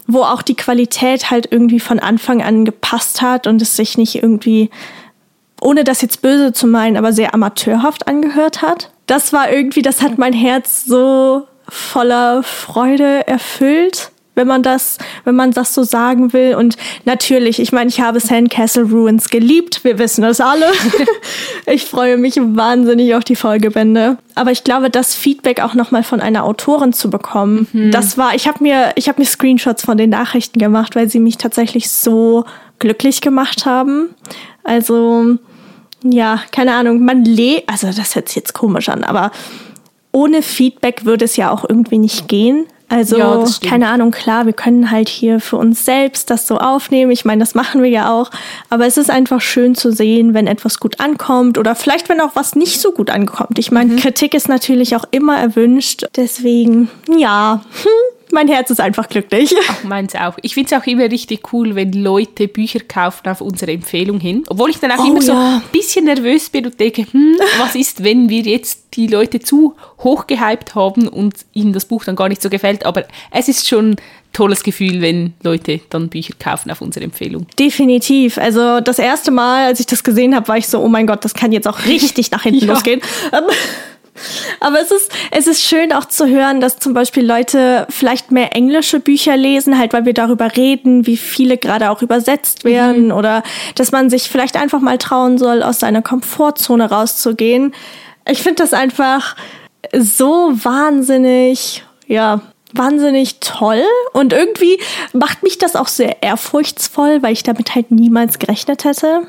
wo 0.08 0.22
auch 0.22 0.44
die 0.44 0.56
Qualität 0.56 1.32
halt 1.32 1.52
irgendwie 1.52 1.80
von 1.80 2.00
Anfang 2.00 2.44
an 2.44 2.64
gepasst 2.64 3.22
hat 3.22 3.48
und 3.48 3.62
es 3.62 3.76
sich 3.76 3.98
nicht 3.98 4.16
irgendwie, 4.16 4.70
ohne 5.60 5.84
das 5.84 6.02
jetzt 6.02 6.22
böse 6.22 6.54
zu 6.54 6.68
meinen, 6.68 6.96
aber 6.96 7.12
sehr 7.12 7.34
amateurhaft 7.34 8.08
angehört 8.08 8.62
hat. 8.62 8.92
Das 9.08 9.34
war 9.34 9.52
irgendwie, 9.52 9.82
das 9.82 10.04
hat 10.04 10.20
mein 10.20 10.34
Herz 10.34 10.86
so 10.86 11.48
voller 11.70 12.44
Freude 12.44 13.28
erfüllt 13.28 14.12
wenn 14.36 14.48
man 14.48 14.62
das, 14.62 14.98
wenn 15.24 15.36
man 15.36 15.52
das 15.52 15.74
so 15.74 15.84
sagen 15.84 16.34
will. 16.34 16.56
Und 16.56 16.78
natürlich, 17.06 17.60
ich 17.60 17.72
meine, 17.72 17.90
ich 17.90 18.02
habe 18.02 18.20
Sandcastle 18.20 18.84
Ruins 18.84 19.30
geliebt. 19.30 19.84
Wir 19.84 19.98
wissen 19.98 20.22
das 20.22 20.40
alle. 20.40 20.66
ich 21.66 21.86
freue 21.86 22.18
mich 22.18 22.36
wahnsinnig 22.36 23.16
auf 23.16 23.24
die 23.24 23.36
Folgebände. 23.36 24.18
Aber 24.36 24.52
ich 24.52 24.64
glaube, 24.64 24.90
das 24.90 25.16
Feedback 25.16 25.62
auch 25.62 25.74
nochmal 25.74 26.04
von 26.04 26.20
einer 26.22 26.44
Autorin 26.44 26.94
zu 26.94 27.10
bekommen, 27.10 27.68
mhm. 27.72 27.92
das 27.92 28.18
war, 28.18 28.36
ich 28.36 28.48
habe 28.48 28.62
mir, 28.62 28.92
ich 28.96 29.08
habe 29.08 29.22
mir 29.22 29.26
Screenshots 29.26 29.84
von 29.84 29.98
den 29.98 30.10
Nachrichten 30.10 30.60
gemacht, 30.60 30.96
weil 30.96 31.10
sie 31.10 31.20
mich 31.20 31.38
tatsächlich 31.38 31.90
so 31.90 32.46
glücklich 32.80 33.22
gemacht 33.22 33.66
haben. 33.66 34.10
Also, 34.64 35.38
ja, 36.04 36.42
keine 36.52 36.74
Ahnung, 36.74 37.06
man 37.06 37.24
lebt, 37.24 37.70
also 37.70 37.88
das 37.88 38.16
hört 38.16 38.28
sich 38.28 38.36
jetzt 38.36 38.54
komisch 38.54 38.90
an, 38.90 39.04
aber 39.04 39.32
ohne 40.16 40.42
Feedback 40.42 41.04
würde 41.04 41.26
es 41.26 41.36
ja 41.36 41.52
auch 41.52 41.68
irgendwie 41.68 41.98
nicht 41.98 42.30
gehen. 42.30 42.66
Also, 42.88 43.18
ja, 43.18 43.44
keine 43.68 43.88
Ahnung, 43.88 44.12
klar, 44.12 44.46
wir 44.46 44.54
können 44.54 44.92
halt 44.92 45.10
hier 45.10 45.40
für 45.40 45.58
uns 45.58 45.84
selbst 45.86 46.30
das 46.30 46.48
so 46.48 46.60
aufnehmen. 46.60 47.12
Ich 47.12 47.26
meine, 47.26 47.40
das 47.40 47.56
machen 47.56 47.82
wir 47.82 47.90
ja 47.90 48.14
auch. 48.14 48.30
Aber 48.70 48.86
es 48.86 48.98
ist 48.98 49.10
einfach 49.10 49.42
schön 49.42 49.76
zu 49.76 49.92
sehen, 49.92 50.34
wenn 50.34 50.48
etwas 50.48 50.80
gut 50.80 51.00
ankommt 51.00 51.58
oder 51.58 51.76
vielleicht, 51.76 52.08
wenn 52.10 52.22
auch 52.22 52.36
was 52.36 52.56
nicht 52.56 52.80
so 52.80 52.92
gut 52.92 53.10
ankommt. 53.10 53.58
Ich 53.60 53.72
meine, 53.72 53.94
mhm. 53.94 53.98
Kritik 53.98 54.36
ist 54.36 54.48
natürlich 54.48 54.96
auch 54.96 55.04
immer 55.12 55.38
erwünscht. 55.38 56.06
Deswegen, 56.16 56.90
ja, 57.18 57.62
hm, 57.82 57.92
mein 58.32 58.48
Herz 58.48 58.70
ist 58.70 58.82
einfach 58.82 59.08
glücklich. 59.10 59.54
Ach, 59.70 59.84
meins 59.84 60.16
auch. 60.16 60.38
Ich 60.42 60.54
finde 60.54 60.74
es 60.74 60.82
auch 60.82 60.86
immer 60.88 61.04
richtig 61.04 61.54
cool, 61.54 61.76
wenn 61.76 61.94
Leute 61.94 62.48
Bücher 62.48 62.80
kaufen 62.80 63.28
auf 63.28 63.42
unsere 63.42 63.72
Empfehlung 63.72 64.20
hin. 64.20 64.44
Obwohl 64.48 64.70
ich 64.70 64.80
dann 64.80 64.92
auch 64.92 65.00
oh, 65.00 65.08
immer 65.08 65.22
ja. 65.22 65.26
so 65.26 65.34
ein 65.34 65.62
bisschen 65.72 66.06
nervös 66.06 66.50
bin 66.50 66.66
und 66.66 66.80
denke, 66.80 67.06
hm, 67.10 67.38
was 67.60 67.76
ist, 67.76 68.04
wenn 68.04 68.30
wir 68.30 68.42
jetzt 68.42 68.84
die 68.96 69.08
Leute 69.08 69.40
zu 69.40 69.76
hoch 70.00 70.28
gehypt 70.28 70.76
haben 70.76 71.08
und 71.08 71.36
ihnen 71.54 71.74
das 71.74 71.86
Buch 71.86 72.06
dann 72.06 72.16
gar 72.16 72.30
nicht 72.30 72.42
so 72.42 72.50
gefällt. 72.50 72.86
Aber 72.86 73.06
es 73.32 73.48
ist 73.48 73.68
schon 73.68 73.92
ein 73.92 73.96
tolles 74.34 74.64
Gefühl, 74.64 75.02
wenn 75.02 75.34
Leute 75.44 75.82
dann 75.90 76.10
Bücher 76.10 76.34
kaufen 76.40 76.72
auf 76.72 76.82
unsere 76.82 77.06
Empfehlung. 77.06 77.48
Definitiv. 77.58 78.38
Also 78.38 78.80
das 78.82 79.00
erste 79.00 79.32
Mal, 79.32 79.66
als 79.68 79.80
ich 79.80 79.86
das 79.86 80.04
gesehen 80.04 80.36
habe, 80.36 80.48
war 80.48 80.58
ich 80.58 80.68
so, 80.68 80.80
oh 80.82 80.88
mein 80.88 81.08
Gott, 81.08 81.24
das 81.24 81.34
kann 81.34 81.52
jetzt 81.52 81.68
auch 81.68 81.86
richtig 81.86 82.32
nach 82.32 82.44
hinten 82.44 82.66
ja. 82.66 82.74
losgehen. 82.74 83.02
Aber 84.60 84.80
es 84.80 84.92
ist, 84.92 85.12
es 85.32 85.48
ist 85.48 85.62
schön 85.62 85.92
auch 85.92 86.06
zu 86.06 86.28
hören, 86.28 86.62
dass 86.62 86.78
zum 86.78 86.94
Beispiel 86.94 87.26
Leute 87.26 87.86
vielleicht 87.90 88.32
mehr 88.32 88.56
englische 88.56 89.00
Bücher 89.00 89.36
lesen, 89.36 89.78
halt 89.78 89.94
weil 89.94 90.06
wir 90.06 90.14
darüber 90.14 90.56
reden, 90.56 91.06
wie 91.06 91.18
viele 91.18 91.58
gerade 91.58 91.90
auch 91.90 92.02
übersetzt 92.02 92.64
werden 92.64 93.08
mhm. 93.08 93.12
oder 93.12 93.44
dass 93.76 93.92
man 93.92 94.10
sich 94.10 94.30
vielleicht 94.30 94.56
einfach 94.58 94.80
mal 94.80 94.98
trauen 94.98 95.38
soll, 95.38 95.64
aus 95.64 95.80
seiner 95.80 96.02
Komfortzone 96.02 96.90
rauszugehen. 96.90 97.74
Ich 98.28 98.42
finde 98.42 98.64
das 98.64 98.74
einfach 98.74 99.36
so 99.94 100.52
wahnsinnig, 100.54 101.84
ja, 102.08 102.42
wahnsinnig 102.74 103.40
toll 103.40 103.84
und 104.14 104.34
irgendwie 104.34 104.80
macht 105.14 105.44
mich 105.44 105.58
das 105.58 105.76
auch 105.76 105.88
sehr 105.88 106.24
ehrfurchtsvoll, 106.24 107.22
weil 107.22 107.34
ich 107.34 107.44
damit 107.44 107.76
halt 107.76 107.92
niemals 107.92 108.40
gerechnet 108.40 108.84
hätte. 108.84 109.28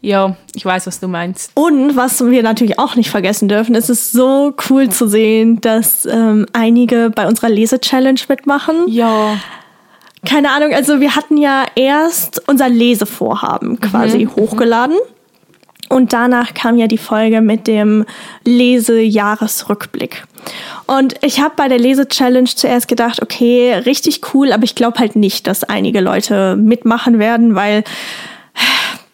Ja, 0.00 0.36
ich 0.54 0.64
weiß, 0.64 0.86
was 0.86 1.00
du 1.00 1.08
meinst. 1.08 1.52
Und 1.54 1.96
was 1.96 2.24
wir 2.24 2.42
natürlich 2.42 2.78
auch 2.78 2.96
nicht 2.96 3.10
vergessen 3.10 3.48
dürfen, 3.48 3.74
es 3.74 3.88
ist 3.88 4.12
so 4.12 4.54
cool 4.68 4.88
zu 4.88 5.06
sehen, 5.06 5.60
dass 5.60 6.06
ähm, 6.06 6.46
einige 6.52 7.10
bei 7.10 7.26
unserer 7.26 7.48
Lese-Challenge 7.48 8.20
mitmachen. 8.28 8.88
Ja. 8.88 9.36
Keine 10.24 10.50
Ahnung, 10.50 10.72
also 10.72 11.00
wir 11.00 11.16
hatten 11.16 11.36
ja 11.36 11.64
erst 11.74 12.48
unser 12.48 12.68
Lesevorhaben 12.68 13.80
quasi 13.80 14.24
mhm. 14.24 14.36
hochgeladen. 14.36 14.96
Und 15.88 16.14
danach 16.14 16.54
kam 16.54 16.78
ja 16.78 16.86
die 16.86 16.96
Folge 16.96 17.42
mit 17.42 17.66
dem 17.66 18.06
Lesejahresrückblick. 18.44 20.24
Und 20.86 21.16
ich 21.22 21.40
habe 21.40 21.52
bei 21.54 21.68
der 21.68 21.78
Lese-Challenge 21.78 22.48
zuerst 22.48 22.88
gedacht, 22.88 23.20
okay, 23.20 23.74
richtig 23.74 24.22
cool, 24.32 24.52
aber 24.52 24.64
ich 24.64 24.74
glaube 24.74 24.98
halt 25.00 25.16
nicht, 25.16 25.46
dass 25.46 25.64
einige 25.64 26.00
Leute 26.00 26.56
mitmachen 26.56 27.18
werden, 27.18 27.54
weil 27.54 27.84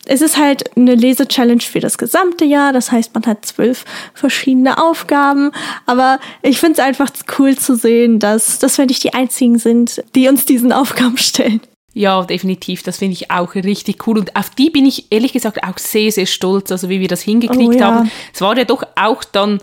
es 0.09 0.23
ist 0.23 0.39
halt 0.39 0.77
eine 0.77 0.95
Lese-Challenge 0.95 1.61
für 1.61 1.81
das 1.81 1.99
gesamte 1.99 2.45
Jahr. 2.45 2.73
Das 2.73 2.91
heißt, 2.91 3.15
man 3.15 3.27
hat 3.27 3.45
zwölf 3.45 3.85
verschiedene 4.15 4.83
Aufgaben. 4.83 5.53
Aber 5.85 6.19
ich 6.43 6.59
finde 6.59 6.81
es 6.81 6.87
einfach 6.87 7.11
cool 7.39 7.57
zu 7.57 7.77
sehen, 7.77 8.19
dass, 8.19 8.59
dass 8.59 8.79
wir 8.79 8.87
nicht 8.87 9.05
die 9.05 9.13
einzigen 9.13 9.59
sind, 9.59 10.03
die 10.15 10.29
uns 10.29 10.47
diesen 10.47 10.73
Aufgaben 10.73 11.19
stellen. 11.19 11.61
Ja, 11.93 12.25
definitiv. 12.25 12.83
Das 12.83 12.99
finde 12.99 13.15
ich 13.15 13.31
auch 13.31 13.55
richtig 13.55 14.07
cool. 14.07 14.19
Und 14.19 14.35
auf 14.35 14.51
die 14.51 14.71
bin 14.71 14.87
ich 14.87 15.13
ehrlich 15.13 15.35
gesagt 15.35 15.63
auch 15.63 15.77
sehr, 15.77 16.11
sehr 16.11 16.27
stolz, 16.27 16.73
also 16.73 16.89
wie 16.89 17.01
wir 17.01 17.09
das 17.09 17.21
hingekriegt 17.21 17.75
oh, 17.75 17.79
ja. 17.79 17.87
haben. 17.87 18.11
Es 18.33 18.41
war 18.41 18.57
ja 18.57 18.65
doch 18.65 18.85
auch 18.97 19.25
dann 19.25 19.61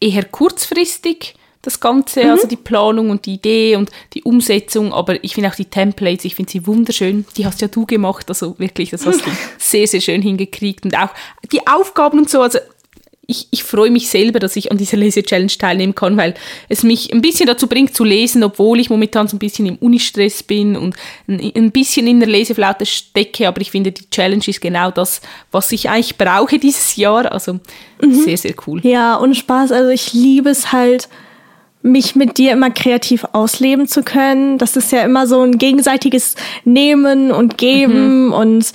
eher 0.00 0.24
kurzfristig 0.24 1.34
das 1.64 1.80
Ganze, 1.80 2.24
mhm. 2.24 2.30
also 2.30 2.46
die 2.46 2.56
Planung 2.56 3.10
und 3.10 3.26
die 3.26 3.34
Idee 3.34 3.76
und 3.76 3.90
die 4.12 4.22
Umsetzung, 4.22 4.92
aber 4.92 5.22
ich 5.24 5.34
finde 5.34 5.50
auch 5.50 5.54
die 5.54 5.64
Templates, 5.64 6.24
ich 6.24 6.34
finde 6.34 6.52
sie 6.52 6.66
wunderschön. 6.66 7.24
Die 7.36 7.46
hast 7.46 7.60
ja 7.60 7.68
du 7.68 7.86
gemacht, 7.86 8.28
also 8.28 8.58
wirklich, 8.58 8.90
das 8.90 9.06
hast 9.06 9.24
du 9.24 9.30
sehr, 9.58 9.86
sehr 9.86 10.00
schön 10.00 10.22
hingekriegt 10.22 10.84
und 10.84 10.96
auch 10.96 11.10
die 11.50 11.66
Aufgaben 11.66 12.18
und 12.18 12.30
so, 12.30 12.42
also 12.42 12.58
ich, 13.26 13.48
ich 13.50 13.64
freue 13.64 13.90
mich 13.90 14.08
selber, 14.08 14.38
dass 14.38 14.56
ich 14.56 14.70
an 14.70 14.78
dieser 14.78 14.96
Lese-Challenge 14.96 15.52
teilnehmen 15.58 15.94
kann, 15.94 16.16
weil 16.16 16.34
es 16.68 16.82
mich 16.82 17.12
ein 17.12 17.22
bisschen 17.22 17.46
dazu 17.46 17.66
bringt 17.66 17.96
zu 17.96 18.04
lesen, 18.04 18.44
obwohl 18.44 18.80
ich 18.80 18.90
momentan 18.90 19.28
so 19.28 19.36
ein 19.36 19.38
bisschen 19.38 19.66
im 19.66 19.76
Unistress 19.76 20.42
bin 20.42 20.76
und 20.76 20.94
ein 21.26 21.70
bisschen 21.70 22.06
in 22.06 22.20
der 22.20 22.28
Leseflaute 22.28 22.86
stecke. 22.86 23.48
Aber 23.48 23.60
ich 23.60 23.70
finde, 23.70 23.92
die 23.92 24.08
Challenge 24.10 24.44
ist 24.46 24.60
genau 24.60 24.90
das, 24.90 25.20
was 25.50 25.72
ich 25.72 25.88
eigentlich 25.88 26.18
brauche 26.18 26.58
dieses 26.58 26.96
Jahr. 26.96 27.30
Also 27.32 27.54
mhm. 28.00 28.14
sehr, 28.14 28.36
sehr 28.36 28.54
cool. 28.66 28.80
Ja, 28.84 29.16
und 29.16 29.34
Spaß. 29.34 29.72
Also 29.72 29.90
ich 29.90 30.12
liebe 30.12 30.50
es 30.50 30.72
halt, 30.72 31.08
mich 31.84 32.16
mit 32.16 32.38
dir 32.38 32.52
immer 32.52 32.70
kreativ 32.70 33.26
ausleben 33.32 33.86
zu 33.86 34.02
können. 34.02 34.56
Das 34.56 34.74
ist 34.74 34.90
ja 34.90 35.02
immer 35.02 35.26
so 35.26 35.42
ein 35.42 35.58
gegenseitiges 35.58 36.34
Nehmen 36.64 37.30
und 37.30 37.58
Geben 37.58 38.26
mhm. 38.26 38.32
und 38.32 38.72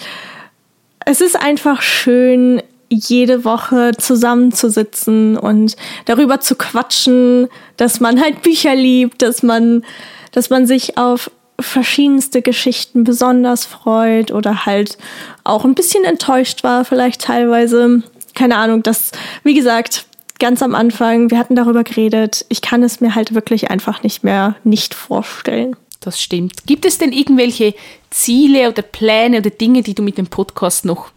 es 1.06 1.22
ist 1.22 1.36
einfach 1.36 1.82
schön, 1.82 2.62
jede 2.90 3.46
Woche 3.46 3.94
zusammenzusitzen 3.98 5.38
und 5.38 5.76
darüber 6.06 6.40
zu 6.40 6.56
quatschen, 6.56 7.48
dass 7.78 8.00
man 8.00 8.22
halt 8.22 8.44
Bücher 8.44 8.76
liebt, 8.76 9.24
dass 9.24 9.42
man, 9.42 9.84
dass 10.32 10.52
man 10.52 10.68
sich 10.68 10.98
auf 10.98 11.32
verschiedenste 11.60 12.44
Geschichten 12.44 13.04
besonders 13.04 13.66
freut 13.66 14.32
oder 14.32 14.68
halt 14.68 15.00
auch 15.44 15.66
ein 15.66 15.76
bisschen 15.76 16.04
enttäuscht 16.04 16.64
war, 16.64 16.86
vielleicht 16.86 17.22
teilweise. 17.22 18.04
Keine 18.36 18.56
Ahnung, 18.58 18.84
das, 18.84 19.12
wie 19.44 19.56
gesagt, 19.56 20.06
ganz 20.40 20.62
am 20.62 20.74
Anfang, 20.74 21.30
wir 21.30 21.38
hatten 21.38 21.56
darüber 21.56 21.84
geredet, 21.84 22.46
ich 22.50 22.62
kann 22.62 22.82
es 22.84 23.02
mir 23.02 23.16
halt 23.16 23.34
wirklich 23.36 23.70
einfach 23.70 24.04
nicht 24.04 24.24
mehr 24.24 24.56
nicht 24.64 24.94
vorstellen. 24.94 25.76
Das 26.00 26.22
stimmt. 26.22 26.66
Gibt 26.66 26.86
es 26.86 26.98
denn 26.98 27.12
irgendwelche 27.12 27.76
Ziele 28.10 28.70
oder 28.70 28.82
Pläne 28.82 29.40
oder 29.40 29.50
Dinge, 29.50 29.84
die 29.84 29.94
du 29.94 30.02
mit 30.02 30.18
dem 30.18 30.28
Podcast 30.28 30.86
noch 30.86 31.12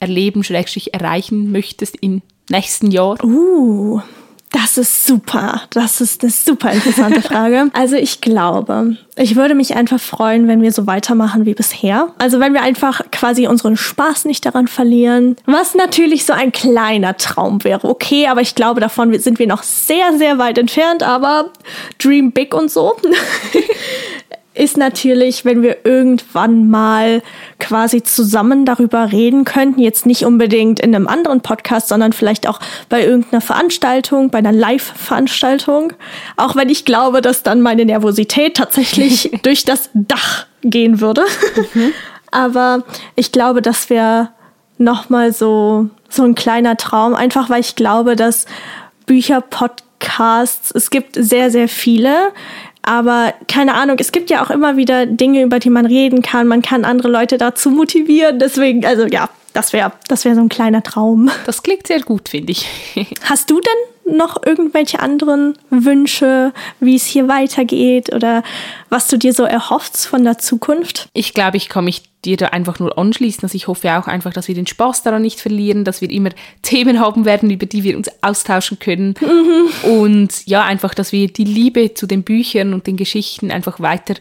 erleben, 0.00 0.42
schrägstrich 0.42 0.92
erreichen 0.94 1.52
möchtest 1.52 1.96
im 2.00 2.22
nächsten 2.50 2.90
Jahr? 2.90 3.22
Uh, 3.24 4.00
das 4.56 4.78
ist 4.78 5.06
super. 5.06 5.62
Das 5.70 6.00
ist 6.00 6.22
eine 6.22 6.32
super 6.32 6.72
interessante 6.72 7.20
Frage. 7.28 7.70
Also 7.74 7.96
ich 7.96 8.22
glaube, 8.22 8.96
ich 9.16 9.36
würde 9.36 9.54
mich 9.54 9.76
einfach 9.76 10.00
freuen, 10.00 10.48
wenn 10.48 10.62
wir 10.62 10.72
so 10.72 10.86
weitermachen 10.86 11.44
wie 11.44 11.52
bisher. 11.52 12.08
Also 12.18 12.40
wenn 12.40 12.54
wir 12.54 12.62
einfach 12.62 13.02
quasi 13.10 13.46
unseren 13.48 13.76
Spaß 13.76 14.24
nicht 14.24 14.46
daran 14.46 14.66
verlieren. 14.66 15.36
Was 15.44 15.74
natürlich 15.74 16.24
so 16.24 16.32
ein 16.32 16.52
kleiner 16.52 17.18
Traum 17.18 17.64
wäre. 17.64 17.86
Okay, 17.86 18.28
aber 18.28 18.40
ich 18.40 18.54
glaube, 18.54 18.80
davon 18.80 19.16
sind 19.18 19.38
wir 19.38 19.46
noch 19.46 19.62
sehr, 19.62 20.16
sehr 20.16 20.38
weit 20.38 20.56
entfernt. 20.56 21.02
Aber 21.02 21.50
Dream 21.98 22.32
Big 22.32 22.54
und 22.54 22.70
so. 22.70 22.96
ist 24.56 24.76
natürlich, 24.76 25.44
wenn 25.44 25.62
wir 25.62 25.84
irgendwann 25.84 26.68
mal 26.68 27.22
quasi 27.58 28.02
zusammen 28.02 28.64
darüber 28.64 29.12
reden 29.12 29.44
könnten, 29.44 29.80
jetzt 29.80 30.06
nicht 30.06 30.24
unbedingt 30.24 30.80
in 30.80 30.94
einem 30.94 31.08
anderen 31.08 31.40
Podcast, 31.40 31.88
sondern 31.88 32.12
vielleicht 32.12 32.48
auch 32.48 32.58
bei 32.88 33.04
irgendeiner 33.04 33.40
Veranstaltung, 33.40 34.30
bei 34.30 34.38
einer 34.38 34.52
Live-Veranstaltung. 34.52 35.92
Auch 36.36 36.56
wenn 36.56 36.68
ich 36.68 36.84
glaube, 36.84 37.22
dass 37.22 37.42
dann 37.42 37.60
meine 37.60 37.84
Nervosität 37.84 38.56
tatsächlich 38.56 39.30
durch 39.42 39.64
das 39.64 39.90
Dach 39.94 40.46
gehen 40.62 41.00
würde. 41.00 41.24
Mhm. 41.74 41.92
Aber 42.30 42.84
ich 43.14 43.32
glaube, 43.32 43.62
das 43.62 43.88
wäre 43.90 44.30
nochmal 44.78 45.32
so, 45.32 45.88
so 46.08 46.22
ein 46.22 46.34
kleiner 46.34 46.76
Traum, 46.76 47.14
einfach 47.14 47.50
weil 47.50 47.60
ich 47.60 47.76
glaube, 47.76 48.16
dass 48.16 48.46
Bücher, 49.06 49.40
Podcasts, 49.40 49.86
Podcasts. 49.98 50.70
Es 50.74 50.90
gibt 50.90 51.16
sehr, 51.18 51.50
sehr 51.50 51.68
viele. 51.68 52.32
Aber 52.86 53.34
keine 53.48 53.74
Ahnung, 53.74 53.96
es 53.98 54.12
gibt 54.12 54.30
ja 54.30 54.42
auch 54.44 54.50
immer 54.50 54.76
wieder 54.76 55.06
Dinge, 55.06 55.42
über 55.42 55.58
die 55.58 55.70
man 55.70 55.86
reden 55.86 56.22
kann. 56.22 56.46
Man 56.46 56.62
kann 56.62 56.84
andere 56.84 57.08
Leute 57.08 57.36
dazu 57.36 57.70
motivieren. 57.70 58.38
Deswegen, 58.38 58.86
also 58.86 59.06
ja, 59.06 59.28
das 59.52 59.72
wäre 59.72 59.92
das 60.06 60.24
wär 60.24 60.36
so 60.36 60.40
ein 60.40 60.48
kleiner 60.48 60.82
Traum. 60.82 61.28
Das 61.46 61.62
klingt 61.64 61.88
sehr 61.88 62.00
gut, 62.00 62.28
finde 62.28 62.52
ich. 62.52 62.66
Hast 63.22 63.50
du 63.50 63.60
denn 63.60 64.16
noch 64.16 64.40
irgendwelche 64.46 65.00
anderen 65.00 65.58
Wünsche, 65.68 66.52
wie 66.78 66.94
es 66.94 67.06
hier 67.06 67.26
weitergeht 67.26 68.14
oder 68.14 68.44
was 68.88 69.08
du 69.08 69.16
dir 69.16 69.32
so 69.32 69.42
erhoffst 69.42 70.06
von 70.06 70.22
der 70.22 70.38
Zukunft? 70.38 71.08
Ich 71.12 71.34
glaube, 71.34 71.56
ich 71.56 71.68
kann 71.68 71.86
mich 71.86 72.02
dir 72.26 72.36
da 72.36 72.46
einfach 72.48 72.78
nur 72.78 72.98
anschließen. 72.98 73.44
Also 73.44 73.56
ich 73.56 73.68
hoffe 73.68 73.96
auch 73.96 74.06
einfach, 74.06 74.32
dass 74.32 74.48
wir 74.48 74.54
den 74.54 74.66
Spaß 74.66 75.02
daran 75.02 75.22
nicht 75.22 75.40
verlieren, 75.40 75.84
dass 75.84 76.00
wir 76.00 76.10
immer 76.10 76.30
Themen 76.62 77.00
haben 77.00 77.24
werden, 77.24 77.50
über 77.50 77.66
die 77.66 77.84
wir 77.84 77.96
uns 77.96 78.10
austauschen 78.22 78.78
können. 78.78 79.14
Mhm. 79.20 79.90
Und 79.90 80.46
ja, 80.46 80.64
einfach, 80.64 80.94
dass 80.94 81.12
wir 81.12 81.28
die 81.28 81.44
Liebe 81.44 81.94
zu 81.94 82.06
den 82.06 82.22
Büchern 82.22 82.74
und 82.74 82.86
den 82.86 82.96
Geschichten 82.96 83.50
einfach 83.50 83.80
weiter 83.80 84.14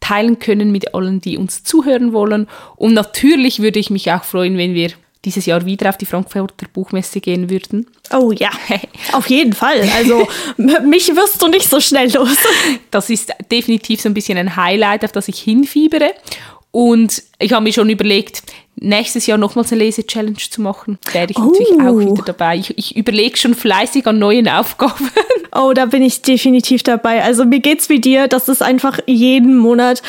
teilen 0.00 0.38
können 0.38 0.70
mit 0.70 0.94
allen, 0.94 1.20
die 1.20 1.36
uns 1.36 1.64
zuhören 1.64 2.12
wollen. 2.12 2.46
Und 2.76 2.94
natürlich 2.94 3.60
würde 3.60 3.78
ich 3.78 3.90
mich 3.90 4.10
auch 4.12 4.24
freuen, 4.24 4.56
wenn 4.56 4.74
wir 4.74 4.92
dieses 5.24 5.46
Jahr 5.46 5.66
wieder 5.66 5.88
auf 5.88 5.98
die 5.98 6.06
Frankfurter 6.06 6.66
Buchmesse 6.72 7.20
gehen 7.20 7.50
würden. 7.50 7.86
Oh 8.12 8.32
ja, 8.32 8.50
auf 9.12 9.28
jeden 9.28 9.52
Fall. 9.52 9.80
Also 9.96 10.28
mich 10.56 11.14
wirst 11.14 11.42
du 11.42 11.48
nicht 11.48 11.68
so 11.68 11.80
schnell 11.80 12.12
los. 12.12 12.36
Das 12.90 13.10
ist 13.10 13.32
definitiv 13.50 14.00
so 14.00 14.08
ein 14.08 14.14
bisschen 14.14 14.38
ein 14.38 14.56
Highlight, 14.56 15.04
auf 15.04 15.12
das 15.12 15.28
ich 15.28 15.40
hinfiebere. 15.40 16.14
Und 16.70 17.22
ich 17.38 17.52
habe 17.52 17.64
mir 17.64 17.72
schon 17.72 17.88
überlegt, 17.88 18.42
nächstes 18.76 19.26
Jahr 19.26 19.38
nochmals 19.38 19.72
eine 19.72 19.82
Lese-Challenge 19.82 20.36
zu 20.36 20.60
machen. 20.60 20.98
Werde 21.12 21.32
ich 21.32 21.38
oh. 21.38 21.46
natürlich 21.46 21.80
auch 21.80 21.98
wieder 21.98 22.22
dabei. 22.24 22.56
Ich, 22.56 22.76
ich 22.78 22.96
überlege 22.96 23.36
schon 23.36 23.54
fleißig 23.54 24.06
an 24.06 24.18
neuen 24.18 24.48
Aufgaben. 24.48 25.10
Oh, 25.50 25.72
da 25.72 25.86
bin 25.86 26.02
ich 26.02 26.20
definitiv 26.20 26.82
dabei. 26.82 27.22
Also 27.24 27.46
mir 27.46 27.60
geht's 27.60 27.88
wie 27.88 28.00
dir, 28.00 28.28
das 28.28 28.50
ist 28.50 28.62
einfach 28.62 28.98
jeden 29.06 29.56
Monat. 29.56 30.02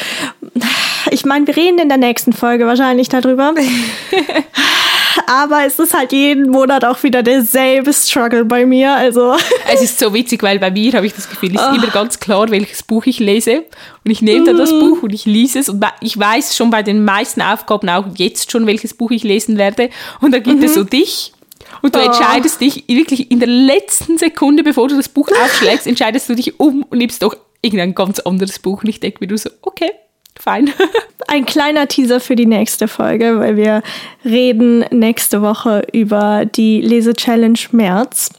Ich 1.12 1.24
meine, 1.24 1.48
wir 1.48 1.56
reden 1.56 1.80
in 1.80 1.88
der 1.88 1.98
nächsten 1.98 2.34
Folge 2.34 2.68
wahrscheinlich 2.68 3.08
darüber. 3.08 3.56
aber 5.28 5.66
es 5.66 5.80
ist 5.80 5.94
halt 5.94 6.12
jeden 6.12 6.50
Monat 6.50 6.84
auch 6.86 7.02
wieder 7.04 7.24
derselbe 7.24 7.94
Struggle 7.94 8.46
bei 8.46 8.66
mir. 8.66 8.94
Also. 8.94 9.36
Es 9.72 9.82
ist 9.82 10.00
so 10.00 10.14
witzig, 10.14 10.42
weil 10.42 10.58
bei 10.60 10.72
mir 10.72 10.94
habe 10.94 11.06
ich 11.06 11.14
das 11.14 11.30
Gefühl, 11.30 11.56
es 11.56 11.62
ist 11.62 11.68
oh. 11.72 11.76
immer 11.76 11.88
ganz 11.88 12.20
klar, 12.20 12.50
welches 12.50 12.82
Buch 12.82 13.06
ich 13.06 13.20
lese. 13.20 13.64
Und 14.04 14.12
ich 14.12 14.22
nehme 14.22 14.46
dann 14.46 14.58
das 14.58 14.72
mhm. 14.72 14.80
Buch 14.80 15.04
und 15.04 15.14
ich 15.14 15.26
lese 15.26 15.60
es. 15.60 15.70
Und 15.70 15.86
ich 16.02 16.18
weiß 16.18 16.56
schon 16.56 16.70
bei 16.70 16.82
den 16.82 17.06
meisten 17.06 17.42
Aufgaben 17.42 17.88
auch 17.90 18.06
jetzt 18.16 18.52
schon, 18.52 18.66
welches 18.66 18.94
Buch 18.94 19.12
ich 19.12 19.24
lesen 19.24 19.58
werde. 19.58 19.90
Und 20.22 20.32
dann 20.34 20.42
gibt 20.42 20.60
mhm. 20.60 20.66
es 20.66 20.74
so 20.74 20.84
dich. 20.84 21.34
Und 21.82 21.96
du 21.96 22.00
oh. 22.00 22.04
entscheidest 22.04 22.62
dich 22.62 22.86
wirklich 22.88 23.32
in 23.32 23.40
der 23.40 23.50
letzten 23.50 24.18
Sekunde, 24.18 24.64
bevor 24.64 24.88
du 24.88 24.98
das 24.98 25.10
Buch 25.10 25.30
aufschlägst, 25.44 25.88
entscheidest 25.88 26.30
du 26.30 26.36
dich 26.36 26.60
um 26.60 26.84
und 26.84 26.98
nimmst 26.98 27.22
doch 27.22 27.36
irgendein 27.62 27.94
ganz 27.94 28.20
anderes 28.20 28.60
Buch. 28.60 28.84
Und 28.84 28.90
ich 28.90 29.00
denke 29.00 29.20
mir 29.22 29.28
du 29.28 29.38
so, 29.38 29.50
okay, 29.62 29.92
fein. 30.40 30.74
Ein 31.32 31.46
kleiner 31.46 31.88
Teaser 31.88 32.20
für 32.20 32.36
die 32.36 32.48
nächste 32.48 32.88
Folge, 32.88 33.38
weil 33.38 33.56
wir 33.56 33.84
reden 34.26 34.84
nächste 34.90 35.44
Woche 35.44 35.86
über 35.94 36.46
die 36.46 36.82
Lese-Challenge 36.82 37.60
März. 37.72 38.32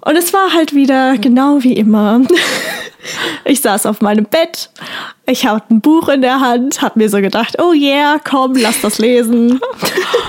Und 0.00 0.16
es 0.16 0.32
war 0.32 0.54
halt 0.54 0.74
wieder 0.74 1.18
genau 1.18 1.62
wie 1.62 1.74
immer. 1.74 2.22
Ich 3.44 3.60
saß 3.62 3.86
auf 3.86 4.00
meinem 4.00 4.26
Bett, 4.26 4.70
ich 5.26 5.44
hatte 5.44 5.74
ein 5.74 5.80
Buch 5.80 6.08
in 6.08 6.22
der 6.22 6.38
Hand, 6.38 6.82
hab 6.82 6.94
mir 6.94 7.08
so 7.08 7.20
gedacht, 7.20 7.56
oh 7.60 7.72
yeah, 7.72 8.20
komm, 8.22 8.54
lass 8.54 8.80
das 8.80 8.98
lesen. 8.98 9.58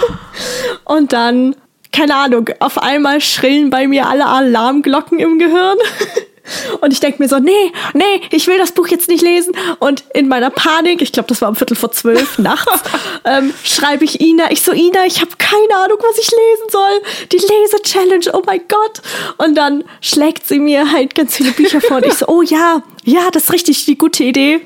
Und 0.84 1.14
dann, 1.14 1.56
keine 1.92 2.16
Ahnung, 2.16 2.50
auf 2.60 2.80
einmal 2.80 3.22
schrillen 3.22 3.70
bei 3.70 3.88
mir 3.88 4.08
alle 4.08 4.26
Alarmglocken 4.26 5.20
im 5.20 5.38
Gehirn. 5.38 5.78
Und 6.82 6.92
ich 6.92 7.00
denke 7.00 7.22
mir 7.22 7.30
so, 7.30 7.40
nee, 7.40 7.72
nee, 7.94 8.22
ich 8.32 8.48
will 8.48 8.58
das 8.58 8.74
Buch 8.74 8.88
jetzt 8.88 9.08
nicht 9.08 9.24
lesen. 9.24 9.54
Und 9.80 10.04
in 10.14 10.28
meiner 10.28 10.50
Panik, 10.50 11.02
ich 11.02 11.12
glaube, 11.12 11.30
das 11.30 11.42
war 11.42 11.50
um 11.50 11.56
Viertel 11.56 11.76
vor 11.76 11.92
zwölf 11.92 12.38
nachts, 12.38 12.84
ähm, 13.26 13.54
schreibe 13.64 14.04
ich 14.04 14.20
Ina, 14.20 14.52
ich 14.52 14.62
so, 14.62 14.72
Ina, 14.72 15.06
ich 15.06 15.22
habe 15.22 15.32
keine 15.38 15.84
Ahnung, 15.84 15.98
was 16.00 16.18
ich 16.18 16.30
lesen 16.30 16.70
soll. 16.70 17.02
Die 17.32 17.38
Lese-Challenge, 17.38 18.26
oh 18.34 18.42
mein 18.46 18.62
Gott. 18.68 19.02
Und 19.38 19.56
dann 19.56 19.84
schlägt 20.02 20.48
sie 20.48 20.60
mir 20.60 20.92
halt 20.92 21.16
ganz 21.16 21.36
viele 21.36 21.52
Bücher 21.52 21.82
vor. 21.82 21.98
Und 21.98 22.06
ich 22.06 22.16
so, 22.16 22.28
oh 22.28 22.42
ja, 22.42 22.84
ja, 23.06 23.30
das 23.32 23.46
ist 23.46 23.54
richtig 23.54 23.86
die 23.86 23.98
gute 23.98 24.24
Idee. 24.24 24.62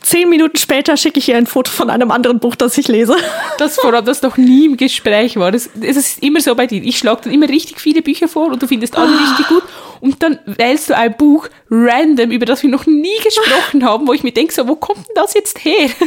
Zehn 0.00 0.28
Minuten 0.28 0.56
später 0.56 0.96
schicke 0.96 1.20
ich 1.20 1.28
ihr 1.28 1.36
ein 1.36 1.46
Foto 1.46 1.70
von 1.70 1.88
einem 1.88 2.10
anderen 2.10 2.40
Buch, 2.40 2.56
das 2.56 2.76
ich 2.78 2.88
lese. 2.88 3.16
Das 3.58 3.78
allem, 3.78 4.04
das 4.04 4.22
noch 4.22 4.36
nie 4.36 4.66
im 4.66 4.76
Gespräch 4.76 5.36
war. 5.36 5.52
Das, 5.52 5.70
das 5.74 5.96
ist 5.96 6.22
immer 6.22 6.40
so 6.40 6.54
bei 6.54 6.66
dir. 6.66 6.82
Ich 6.82 6.98
schlage 6.98 7.22
dann 7.24 7.32
immer 7.32 7.48
richtig 7.48 7.80
viele 7.80 8.02
Bücher 8.02 8.26
vor 8.26 8.48
und 8.48 8.60
du 8.62 8.66
findest 8.66 8.96
alle 8.96 9.16
ah. 9.16 9.30
richtig 9.30 9.46
gut. 9.46 9.62
Und 10.02 10.20
dann 10.20 10.40
wählst 10.46 10.90
du 10.90 10.96
ein 10.96 11.16
Buch 11.16 11.48
random, 11.70 12.32
über 12.32 12.44
das 12.44 12.64
wir 12.64 12.70
noch 12.70 12.86
nie 12.86 13.16
gesprochen 13.22 13.84
haben, 13.88 14.08
wo 14.08 14.12
ich 14.12 14.24
mir 14.24 14.32
denke, 14.32 14.52
so, 14.52 14.66
wo 14.66 14.74
kommt 14.74 15.06
denn 15.08 15.14
das 15.14 15.32
jetzt 15.34 15.64
her? 15.64 15.88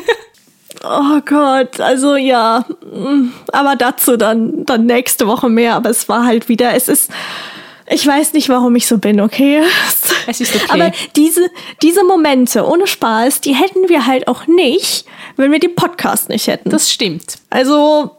Oh 0.84 1.22
Gott, 1.26 1.80
also 1.80 2.16
ja, 2.16 2.66
aber 3.54 3.76
dazu 3.78 4.18
dann, 4.18 4.66
dann 4.66 4.86
nächste 4.86 5.26
Woche 5.26 5.50
mehr. 5.50 5.74
Aber 5.74 5.90
es 5.90 6.10
war 6.10 6.26
halt 6.26 6.50
wieder, 6.50 6.76
es 6.76 6.90
ist, 6.90 7.10
ich 7.90 8.06
weiß 8.06 8.34
nicht, 8.34 8.50
warum 8.50 8.76
ich 8.76 8.86
so 8.86 8.98
bin, 8.98 9.22
okay? 9.22 9.64
Es 10.28 10.42
ist 10.42 10.54
okay. 10.54 10.66
Aber 10.70 10.92
diese, 11.16 11.50
diese 11.82 12.04
Momente 12.04 12.68
ohne 12.68 12.88
Spaß, 12.88 13.42
die 13.42 13.54
hätten 13.54 13.88
wir 13.90 14.06
halt 14.06 14.28
auch 14.28 14.48
nicht, 14.48 15.06
wenn 15.38 15.52
wir 15.52 15.60
den 15.60 15.76
Podcast 15.76 16.30
nicht 16.30 16.48
hätten. 16.48 16.70
Das 16.70 16.92
stimmt. 16.92 17.38
Also, 17.50 18.12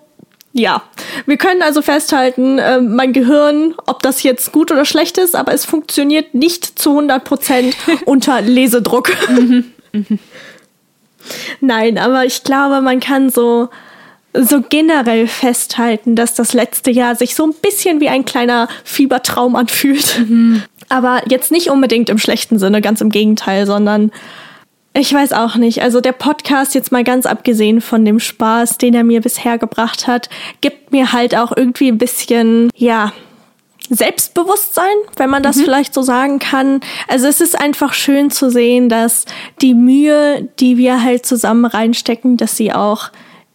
ja. 0.58 0.82
Wir 1.26 1.36
können 1.36 1.62
also 1.62 1.82
festhalten, 1.82 2.58
äh, 2.58 2.80
mein 2.80 3.12
Gehirn, 3.12 3.74
ob 3.86 4.02
das 4.02 4.22
jetzt 4.22 4.52
gut 4.52 4.70
oder 4.70 4.84
schlecht 4.84 5.18
ist, 5.18 5.36
aber 5.36 5.52
es 5.52 5.64
funktioniert 5.64 6.34
nicht 6.34 6.78
zu 6.78 6.90
100 6.90 7.24
Prozent 7.24 7.76
unter 8.06 8.40
Lesedruck. 8.40 9.12
Mhm. 9.28 9.72
Mhm. 9.92 10.18
Nein, 11.60 11.98
aber 11.98 12.24
ich 12.24 12.42
glaube, 12.42 12.80
man 12.80 13.00
kann 13.00 13.30
so 13.30 13.68
so 14.38 14.60
generell 14.60 15.26
festhalten, 15.26 16.14
dass 16.14 16.34
das 16.34 16.52
letzte 16.52 16.90
Jahr 16.90 17.16
sich 17.16 17.34
so 17.34 17.46
ein 17.46 17.54
bisschen 17.54 18.00
wie 18.00 18.10
ein 18.10 18.26
kleiner 18.26 18.68
Fiebertraum 18.84 19.56
anfühlt. 19.56 20.18
Mhm. 20.18 20.62
Aber 20.90 21.22
jetzt 21.28 21.50
nicht 21.50 21.70
unbedingt 21.70 22.10
im 22.10 22.18
schlechten 22.18 22.58
Sinne, 22.58 22.82
ganz 22.82 23.00
im 23.00 23.08
Gegenteil, 23.08 23.66
sondern 23.66 24.12
ich 24.98 25.12
weiß 25.12 25.32
auch 25.32 25.56
nicht. 25.56 25.82
Also 25.82 26.00
der 26.00 26.12
Podcast, 26.12 26.74
jetzt 26.74 26.90
mal 26.90 27.04
ganz 27.04 27.26
abgesehen 27.26 27.80
von 27.80 28.04
dem 28.04 28.18
Spaß, 28.18 28.78
den 28.78 28.94
er 28.94 29.04
mir 29.04 29.20
bisher 29.20 29.58
gebracht 29.58 30.06
hat, 30.06 30.30
gibt 30.60 30.92
mir 30.92 31.12
halt 31.12 31.36
auch 31.36 31.52
irgendwie 31.54 31.88
ein 31.88 31.98
bisschen, 31.98 32.70
ja, 32.74 33.12
Selbstbewusstsein, 33.88 34.96
wenn 35.16 35.30
man 35.30 35.44
das 35.44 35.56
mhm. 35.56 35.62
vielleicht 35.62 35.94
so 35.94 36.02
sagen 36.02 36.40
kann. 36.40 36.80
Also 37.06 37.28
es 37.28 37.40
ist 37.40 37.56
einfach 37.58 37.92
schön 37.92 38.30
zu 38.30 38.50
sehen, 38.50 38.88
dass 38.88 39.26
die 39.60 39.74
Mühe, 39.74 40.48
die 40.58 40.76
wir 40.76 41.02
halt 41.02 41.24
zusammen 41.24 41.66
reinstecken, 41.66 42.36
dass 42.36 42.56
sie 42.56 42.72
auch 42.72 43.10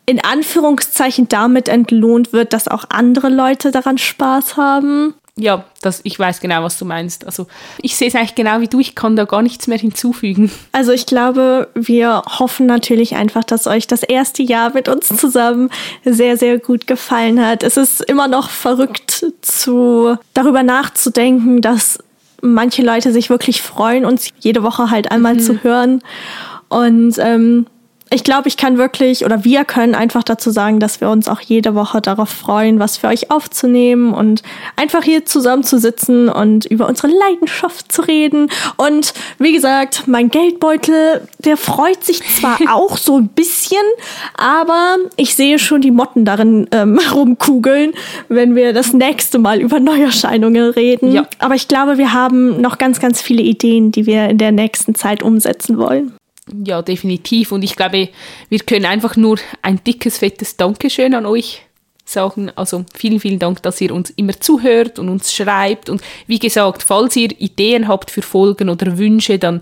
in 0.06 0.24
Anführungszeichen 0.24 1.28
damit 1.28 1.68
entlohnt 1.68 2.34
wird, 2.34 2.54
dass 2.54 2.68
auch 2.68 2.86
andere 2.90 3.30
Leute 3.30 3.72
daran 3.72 3.98
Spaß 3.98 4.58
haben. 4.58 5.16
Ja, 5.38 5.64
das, 5.82 6.02
ich 6.04 6.20
weiß 6.20 6.42
genau, 6.42 6.62
was 6.62 6.78
du 6.78 6.84
meinst. 6.84 7.26
Also 7.26 7.48
ich 7.82 7.96
sehe 7.96 8.10
es 8.10 8.16
eigentlich 8.16 8.36
genau 8.36 8.60
wie 8.60 8.68
du, 8.68 8.80
ich 8.80 8.96
kann 8.96 9.16
da 9.16 9.24
gar 9.24 9.42
nichts 9.42 9.68
mehr 9.68 9.78
hinzufügen. 9.78 10.52
Also 10.74 10.92
ich 10.92 11.06
glaube, 11.06 11.70
wir 11.74 12.22
hoffen 12.28 12.66
natürlich 12.66 13.16
einfach, 13.16 13.44
dass 13.46 13.66
euch 13.66 13.88
das 13.88 14.04
erste 14.04 14.44
Jahr 14.44 14.74
mit 14.74 14.90
uns 14.90 15.08
zusammen 15.08 15.70
sehr, 16.04 16.36
sehr 16.36 16.60
gut 16.60 16.86
gefallen 16.86 17.44
hat. 17.46 17.64
Es 17.64 17.78
ist 17.78 18.02
immer 18.02 18.28
noch 18.28 18.50
verrückt, 18.50 19.26
zu 19.42 20.18
darüber 20.34 20.64
nachzudenken, 20.64 21.62
dass 21.62 22.00
manche 22.42 22.82
Leute 22.82 23.14
sich 23.14 23.30
wirklich 23.30 23.62
freuen, 23.62 24.06
uns 24.06 24.30
jede 24.40 24.64
Woche 24.64 24.92
halt 24.92 25.12
einmal 25.12 25.36
mhm. 25.36 25.40
zu 25.40 25.64
hören. 25.64 26.02
Und 26.68 27.16
ähm, 27.20 27.68
ich 28.14 28.26
glaube, 28.26 28.50
ich 28.50 28.58
kann 28.58 28.78
wirklich 28.78 29.24
oder 29.24 29.46
wir 29.46 29.64
können 29.64 29.96
einfach 29.96 30.24
dazu 30.24 30.52
sagen, 30.52 30.82
dass 30.82 31.00
wir 31.00 31.10
uns 31.10 31.30
auch 31.30 31.40
jede 31.40 31.76
Woche 31.76 32.02
darauf 32.02 32.30
freuen, 32.30 32.78
was 32.78 32.98
für 32.98 33.08
euch 33.08 33.32
aufzunehmen 33.32 34.14
und 34.14 34.44
einfach 34.76 35.04
hier 35.04 35.26
zusammenzusitzen 35.26 36.28
und 36.28 36.66
über 36.66 36.90
unsere 36.90 37.08
Leidenschaft 37.08 37.90
zu 37.90 38.02
reden. 38.02 38.52
Und 38.76 39.14
wie 39.40 39.54
gesagt, 39.54 40.08
mein 40.08 40.30
Geldbeutel, 40.30 41.26
der 41.40 41.56
freut 41.56 42.04
sich 42.04 42.22
zwar 42.36 42.60
auch 42.70 42.98
so 42.98 43.18
ein 43.18 43.30
bisschen, 43.30 43.78
aber 44.36 44.98
ich 45.16 45.36
sehe 45.36 45.58
schon 45.58 45.80
die 45.80 45.92
Motten 45.92 46.26
darin 46.26 46.68
ähm, 46.72 47.00
rumkugeln, 47.14 47.94
wenn 48.28 48.56
wir 48.56 48.74
das 48.74 48.92
nächste 48.92 49.40
Mal 49.40 49.62
über 49.62 49.80
Neuerscheinungen 49.80 50.72
reden. 50.72 51.14
Ja. 51.14 51.26
Aber 51.40 51.56
ich 51.56 51.70
glaube, 51.70 51.98
wir 51.98 52.12
haben 52.12 52.60
noch 52.60 52.78
ganz, 52.78 53.00
ganz 53.00 53.22
viele 53.22 53.42
Ideen, 53.42 53.94
die 53.94 54.06
wir 54.06 54.28
in 54.28 54.38
der 54.38 54.52
nächsten 54.52 54.96
Zeit 54.96 55.24
umsetzen 55.24 55.78
wollen. 55.78 56.12
Ja, 56.48 56.82
definitiv. 56.82 57.52
Und 57.52 57.64
ich 57.64 57.76
glaube, 57.76 58.10
wir 58.50 58.60
können 58.60 58.86
einfach 58.86 59.16
nur 59.16 59.38
ein 59.62 59.84
dickes, 59.84 60.18
fettes 60.18 60.58
Dankeschön 60.58 61.14
an 61.14 61.26
euch 61.26 61.62
sagen. 62.06 62.52
Also 62.56 62.86
vielen, 62.94 63.20
vielen 63.20 63.40
Dank, 63.40 63.62
dass 63.62 63.82
ihr 63.82 63.94
uns 63.94 64.10
immer 64.12 64.40
zuhört 64.40 65.00
und 65.00 65.10
uns 65.10 65.34
schreibt. 65.34 65.90
Und 65.90 66.02
wie 66.28 66.40
gesagt, 66.40 66.84
falls 66.84 67.16
ihr 67.16 67.32
Ideen 67.40 67.88
habt 67.88 68.12
für 68.12 68.22
Folgen 68.22 68.70
oder 68.70 68.98
Wünsche, 68.98 69.40
dann 69.40 69.62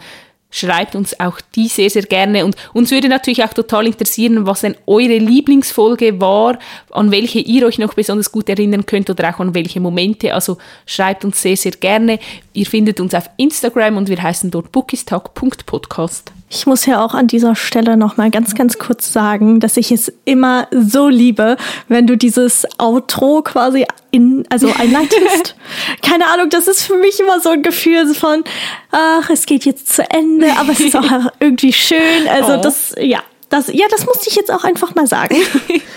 schreibt 0.51 0.95
uns 0.95 1.19
auch 1.19 1.39
die 1.55 1.67
sehr, 1.67 1.89
sehr 1.89 2.03
gerne. 2.03 2.43
Und 2.43 2.55
uns 2.73 2.91
würde 2.91 3.07
natürlich 3.07 3.43
auch 3.43 3.53
total 3.53 3.85
interessieren, 3.85 4.47
was 4.47 4.61
denn 4.61 4.75
eure 4.87 5.17
Lieblingsfolge 5.17 6.19
war, 6.19 6.57
an 6.89 7.11
welche 7.11 7.39
ihr 7.39 7.67
euch 7.67 7.77
noch 7.77 7.93
besonders 7.93 8.31
gut 8.31 8.49
erinnern 8.49 8.85
könnt 8.85 9.09
oder 9.09 9.29
auch 9.29 9.39
an 9.39 9.53
welche 9.53 9.79
Momente. 9.79 10.33
Also 10.33 10.57
schreibt 10.87 11.23
uns 11.23 11.41
sehr, 11.41 11.57
sehr 11.57 11.73
gerne. 11.73 12.19
Ihr 12.53 12.65
findet 12.65 12.99
uns 12.99 13.13
auf 13.13 13.29
Instagram 13.37 13.97
und 13.97 14.09
wir 14.09 14.21
heißen 14.21 14.49
dort 14.49 14.71
bookistalk.podcast. 14.71 16.31
Ich 16.51 16.65
muss 16.65 16.87
ja 16.87 17.03
auch 17.03 17.13
an 17.13 17.27
dieser 17.27 17.55
Stelle 17.55 17.95
noch 17.95 18.17
mal 18.17 18.31
ganz, 18.31 18.55
ganz 18.55 18.79
kurz 18.79 19.13
sagen, 19.13 19.59
dass 19.59 19.77
ich 19.77 19.91
es 19.91 20.11
immer 20.25 20.67
so 20.71 21.07
liebe, 21.07 21.57
wenn 21.87 22.07
du 22.07 22.17
dieses 22.17 22.65
Outro 22.79 23.43
quasi 23.43 23.85
in, 24.09 24.45
also 24.49 24.71
einleitest. 24.77 25.55
Keine 26.01 26.25
Ahnung, 26.27 26.49
das 26.49 26.67
ist 26.67 26.81
für 26.81 26.97
mich 26.97 27.19
immer 27.19 27.39
so 27.39 27.49
ein 27.49 27.61
Gefühl 27.61 28.15
von, 28.15 28.43
ach, 28.91 29.29
es 29.29 29.45
geht 29.45 29.63
jetzt 29.65 29.93
zu 29.93 30.09
Ende, 30.09 30.51
aber 30.57 30.71
es 30.71 30.79
ist 30.79 30.95
auch 30.95 31.03
irgendwie 31.39 31.73
schön. 31.73 32.27
Also 32.27 32.55
oh. 32.55 32.61
das, 32.61 32.95
ja, 32.99 33.19
das, 33.49 33.67
ja, 33.67 33.85
das 33.91 34.07
musste 34.07 34.29
ich 34.29 34.35
jetzt 34.35 34.51
auch 34.51 34.63
einfach 34.63 34.95
mal 34.95 35.05
sagen. 35.05 35.35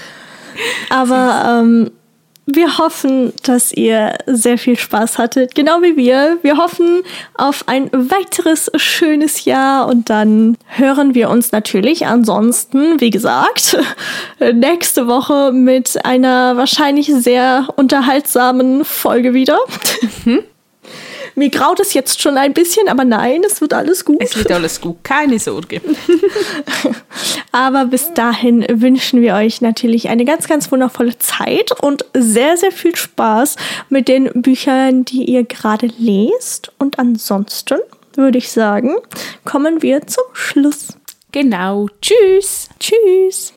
aber 0.91 1.62
ähm, 1.62 1.91
wir 2.46 2.78
hoffen, 2.78 3.33
dass 3.44 3.72
ihr 3.72 4.16
sehr 4.26 4.59
viel 4.59 4.76
Spaß 4.76 5.18
hattet, 5.18 5.55
genau 5.55 5.81
wie 5.83 5.96
wir. 5.96 6.38
Wir 6.42 6.57
hoffen 6.57 7.02
auf 7.35 7.64
ein 7.66 7.90
weiteres 7.92 8.70
schönes 8.76 9.44
Jahr 9.44 9.87
und 9.87 10.11
dann 10.11 10.57
hören 10.66 11.14
wir 11.14 11.31
uns 11.31 11.52
natürlich 11.52 12.07
ansonsten, 12.07 13.00
wie 13.00 13.11
gesagt, 13.11 13.78
nächste 14.52 15.07
Woche 15.07 15.52
mit 15.52 16.05
einer 16.05 16.57
wahrscheinlich 16.57 17.07
sehr 17.07 17.68
unterhaltsamen 17.76 18.85
Folge 18.85 19.35
wieder. 19.35 19.59
Mhm. 20.24 20.40
Mir 21.35 21.51
graut 21.51 21.81
es 21.81 21.95
jetzt 21.95 22.21
schon 22.21 22.37
ein 22.37 22.53
bisschen, 22.53 22.88
aber 22.88 23.05
nein, 23.05 23.42
es 23.47 23.61
wird 23.61 23.73
alles 23.73 24.05
gut. 24.05 24.18
Es 24.21 24.37
wird 24.37 24.53
alles 24.53 24.81
gut, 24.81 25.03
keine 25.03 25.38
Sorge. 25.38 25.81
aber 27.53 27.87
bis 27.87 28.12
dahin 28.14 28.66
wünschen 28.68 29.23
wir 29.23 29.35
euch 29.35 29.61
natürlich 29.61 30.09
eine 30.09 30.25
ganz, 30.25 30.49
ganz 30.49 30.71
wundervolle 30.71 31.18
Zeit 31.18 31.73
und 31.81 32.05
sehr, 32.14 32.57
sehr 32.57 32.73
viel 32.73 32.95
Spaß 32.97 33.57
mit 33.88 34.09
den 34.09 34.31
Büchern, 34.35 35.05
die 35.05 35.25
ihr 35.25 35.45
gerade 35.45 35.88
lest. 35.99 36.73
Und 36.79 36.99
ansonsten 36.99 37.79
würde 38.14 38.38
ich 38.38 38.51
sagen, 38.51 38.97
kommen 39.45 39.83
wir 39.83 40.07
zum 40.07 40.25
Schluss. 40.33 40.88
Genau. 41.33 41.88
Tschüss. 42.01 42.68
Tschüss. 42.79 43.55